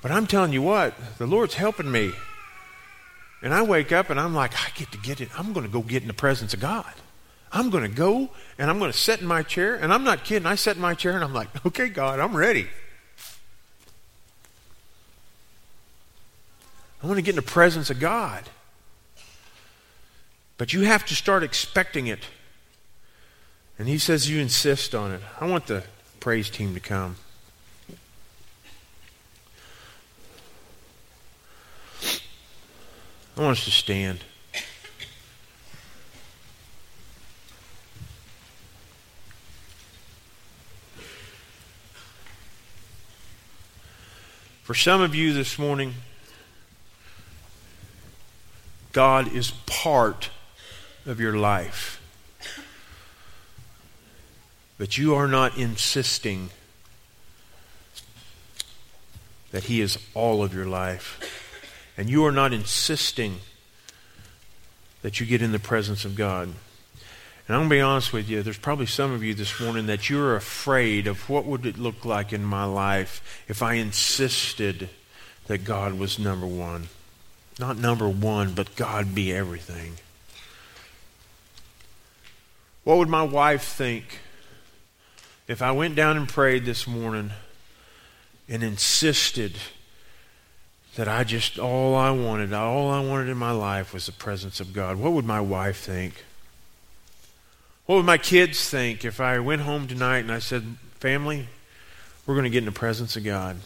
But 0.00 0.10
I'm 0.10 0.26
telling 0.26 0.54
you 0.54 0.62
what, 0.62 0.94
the 1.18 1.26
Lord's 1.26 1.52
helping 1.52 1.92
me. 1.92 2.12
And 3.42 3.54
I 3.54 3.62
wake 3.62 3.90
up 3.92 4.10
and 4.10 4.20
I'm 4.20 4.34
like, 4.34 4.54
I 4.54 4.70
get 4.74 4.92
to 4.92 4.98
get 4.98 5.20
it. 5.20 5.28
I'm 5.38 5.52
going 5.52 5.64
to 5.64 5.72
go 5.72 5.80
get 5.80 6.02
in 6.02 6.08
the 6.08 6.14
presence 6.14 6.52
of 6.52 6.60
God. 6.60 6.92
I'm 7.52 7.70
going 7.70 7.82
to 7.82 7.94
go 7.94 8.30
and 8.58 8.70
I'm 8.70 8.78
going 8.78 8.92
to 8.92 8.96
sit 8.96 9.20
in 9.20 9.26
my 9.26 9.42
chair. 9.42 9.76
And 9.76 9.92
I'm 9.92 10.04
not 10.04 10.24
kidding. 10.24 10.46
I 10.46 10.54
sit 10.54 10.76
in 10.76 10.82
my 10.82 10.94
chair 10.94 11.12
and 11.12 11.24
I'm 11.24 11.32
like, 11.32 11.48
okay, 11.66 11.88
God, 11.88 12.20
I'm 12.20 12.36
ready. 12.36 12.68
I 17.02 17.06
want 17.06 17.16
to 17.16 17.22
get 17.22 17.30
in 17.30 17.36
the 17.36 17.42
presence 17.42 17.88
of 17.88 17.98
God. 17.98 18.44
But 20.58 20.74
you 20.74 20.82
have 20.82 21.06
to 21.06 21.14
start 21.14 21.42
expecting 21.42 22.06
it. 22.06 22.20
And 23.78 23.88
he 23.88 23.96
says 23.96 24.28
you 24.28 24.38
insist 24.40 24.94
on 24.94 25.10
it. 25.12 25.22
I 25.40 25.46
want 25.46 25.66
the 25.66 25.84
praise 26.20 26.50
team 26.50 26.74
to 26.74 26.80
come. 26.80 27.16
I 33.40 33.42
want 33.42 33.56
us 33.56 33.64
to 33.64 33.70
stand. 33.70 34.18
For 44.62 44.74
some 44.74 45.00
of 45.00 45.14
you 45.14 45.32
this 45.32 45.58
morning, 45.58 45.94
God 48.92 49.32
is 49.32 49.52
part 49.64 50.28
of 51.06 51.18
your 51.18 51.32
life. 51.32 51.98
But 54.76 54.98
you 54.98 55.14
are 55.14 55.26
not 55.26 55.56
insisting 55.56 56.50
that 59.50 59.64
He 59.64 59.80
is 59.80 59.96
all 60.12 60.42
of 60.42 60.52
your 60.52 60.66
life. 60.66 61.29
And 62.00 62.08
you 62.08 62.24
are 62.24 62.32
not 62.32 62.54
insisting 62.54 63.40
that 65.02 65.20
you 65.20 65.26
get 65.26 65.42
in 65.42 65.52
the 65.52 65.58
presence 65.58 66.06
of 66.06 66.16
God. 66.16 66.44
And 66.44 66.54
I'm 67.54 67.58
going 67.58 67.68
to 67.68 67.74
be 67.74 67.80
honest 67.82 68.10
with 68.14 68.26
you, 68.26 68.42
there's 68.42 68.56
probably 68.56 68.86
some 68.86 69.12
of 69.12 69.22
you 69.22 69.34
this 69.34 69.60
morning 69.60 69.84
that 69.84 70.08
you're 70.08 70.34
afraid 70.34 71.06
of 71.06 71.28
what 71.28 71.44
would 71.44 71.66
it 71.66 71.76
look 71.76 72.06
like 72.06 72.32
in 72.32 72.42
my 72.42 72.64
life 72.64 73.44
if 73.48 73.62
I 73.62 73.74
insisted 73.74 74.88
that 75.46 75.58
God 75.58 75.98
was 75.98 76.18
number 76.18 76.46
one. 76.46 76.88
Not 77.58 77.76
number 77.76 78.08
one, 78.08 78.54
but 78.54 78.76
God 78.76 79.14
be 79.14 79.30
everything. 79.30 79.96
What 82.82 82.96
would 82.96 83.10
my 83.10 83.24
wife 83.24 83.64
think 83.64 84.20
if 85.46 85.60
I 85.60 85.72
went 85.72 85.96
down 85.96 86.16
and 86.16 86.26
prayed 86.26 86.64
this 86.64 86.86
morning 86.86 87.32
and 88.48 88.62
insisted 88.62 89.52
that 91.00 91.08
I 91.08 91.24
just, 91.24 91.58
all 91.58 91.94
I 91.94 92.10
wanted, 92.10 92.52
all 92.52 92.90
I 92.90 93.00
wanted 93.00 93.30
in 93.30 93.38
my 93.38 93.52
life 93.52 93.94
was 93.94 94.04
the 94.04 94.12
presence 94.12 94.60
of 94.60 94.74
God? 94.74 94.98
What 94.98 95.14
would 95.14 95.24
my 95.24 95.40
wife 95.40 95.78
think? 95.78 96.26
What 97.86 97.96
would 97.96 98.04
my 98.04 98.18
kids 98.18 98.68
think 98.68 99.02
if 99.02 99.18
I 99.18 99.38
went 99.38 99.62
home 99.62 99.88
tonight 99.88 100.18
and 100.18 100.30
I 100.30 100.40
said, 100.40 100.76
Family, 100.98 101.48
we're 102.26 102.34
going 102.34 102.44
to 102.44 102.50
get 102.50 102.58
in 102.58 102.66
the 102.66 102.70
presence 102.70 103.16
of 103.16 103.24
God? 103.24 103.56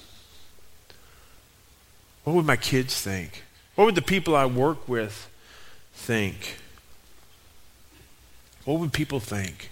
What 2.22 2.36
would 2.36 2.46
my 2.46 2.54
kids 2.54 3.00
think? 3.00 3.42
What 3.74 3.86
would 3.86 3.96
the 3.96 4.02
people 4.02 4.36
I 4.36 4.46
work 4.46 4.88
with 4.88 5.28
think? 5.92 6.58
What 8.64 8.78
would 8.78 8.92
people 8.92 9.18
think? 9.18 9.70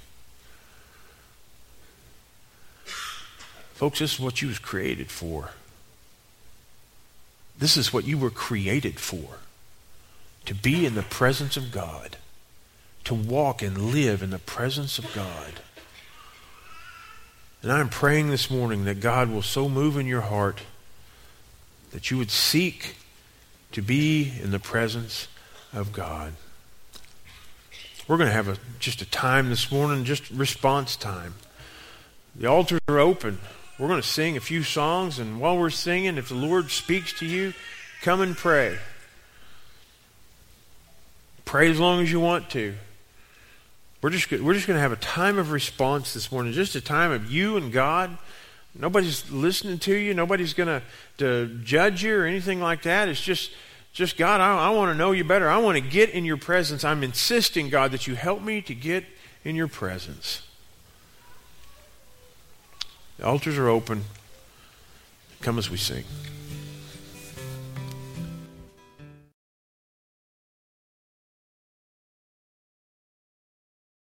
Folks, 3.74 4.00
this 4.00 4.14
is 4.14 4.20
what 4.20 4.42
you 4.42 4.48
was 4.48 4.58
created 4.58 5.12
for. 5.12 5.50
This 7.62 7.76
is 7.76 7.92
what 7.92 8.08
you 8.08 8.18
were 8.18 8.28
created 8.28 8.98
for. 8.98 9.38
To 10.46 10.54
be 10.54 10.84
in 10.84 10.96
the 10.96 11.02
presence 11.02 11.56
of 11.56 11.70
God. 11.70 12.16
To 13.04 13.14
walk 13.14 13.62
and 13.62 13.92
live 13.92 14.20
in 14.20 14.30
the 14.30 14.40
presence 14.40 14.98
of 14.98 15.06
God. 15.14 15.60
And 17.62 17.70
I'm 17.70 17.88
praying 17.88 18.30
this 18.30 18.50
morning 18.50 18.84
that 18.86 18.98
God 18.98 19.30
will 19.30 19.42
so 19.42 19.68
move 19.68 19.96
in 19.96 20.06
your 20.06 20.22
heart 20.22 20.62
that 21.92 22.10
you 22.10 22.18
would 22.18 22.32
seek 22.32 22.96
to 23.70 23.80
be 23.80 24.32
in 24.42 24.50
the 24.50 24.58
presence 24.58 25.28
of 25.72 25.92
God. 25.92 26.32
We're 28.08 28.16
going 28.16 28.28
to 28.28 28.34
have 28.34 28.48
a, 28.48 28.56
just 28.80 29.02
a 29.02 29.06
time 29.08 29.50
this 29.50 29.70
morning, 29.70 30.02
just 30.02 30.28
response 30.30 30.96
time. 30.96 31.34
The 32.34 32.48
altars 32.48 32.80
are 32.88 32.98
open. 32.98 33.38
We're 33.78 33.88
going 33.88 34.00
to 34.00 34.06
sing 34.06 34.36
a 34.36 34.40
few 34.40 34.62
songs, 34.62 35.18
and 35.18 35.40
while 35.40 35.58
we're 35.58 35.70
singing, 35.70 36.18
if 36.18 36.28
the 36.28 36.34
Lord 36.34 36.70
speaks 36.70 37.12
to 37.20 37.26
you, 37.26 37.54
come 38.02 38.20
and 38.20 38.36
pray. 38.36 38.78
Pray 41.44 41.70
as 41.70 41.80
long 41.80 42.00
as 42.00 42.12
you 42.12 42.20
want 42.20 42.50
to. 42.50 42.74
We're 44.02 44.10
just, 44.10 44.30
we're 44.30 44.54
just 44.54 44.66
going 44.66 44.76
to 44.76 44.82
have 44.82 44.92
a 44.92 44.96
time 44.96 45.38
of 45.38 45.52
response 45.52 46.12
this 46.12 46.30
morning, 46.30 46.52
just 46.52 46.74
a 46.74 46.80
time 46.80 47.12
of 47.12 47.30
you 47.30 47.56
and 47.56 47.72
God. 47.72 48.16
Nobody's 48.74 49.30
listening 49.30 49.78
to 49.80 49.94
you. 49.94 50.14
Nobody's 50.14 50.54
going 50.54 50.82
to, 51.18 51.46
judge 51.62 52.02
you 52.02 52.16
or 52.16 52.24
anything 52.24 52.60
like 52.60 52.82
that. 52.82 53.08
It's 53.08 53.20
just 53.20 53.52
just 53.92 54.16
God, 54.16 54.40
I, 54.40 54.68
I 54.68 54.70
want 54.70 54.90
to 54.90 54.96
know 54.96 55.12
you 55.12 55.22
better. 55.22 55.48
I 55.48 55.58
want 55.58 55.76
to 55.76 55.82
get 55.82 56.10
in 56.10 56.24
your 56.24 56.38
presence. 56.38 56.82
I'm 56.82 57.02
insisting, 57.04 57.68
God, 57.68 57.92
that 57.92 58.06
you 58.06 58.14
help 58.14 58.40
me 58.42 58.62
to 58.62 58.74
get 58.74 59.04
in 59.44 59.54
your 59.54 59.68
presence. 59.68 60.42
The 63.22 63.28
altars 63.28 63.56
are 63.56 63.68
open. 63.68 64.02
Come 65.42 65.56
as 65.56 65.70
we 65.70 65.76
sing. 65.76 66.02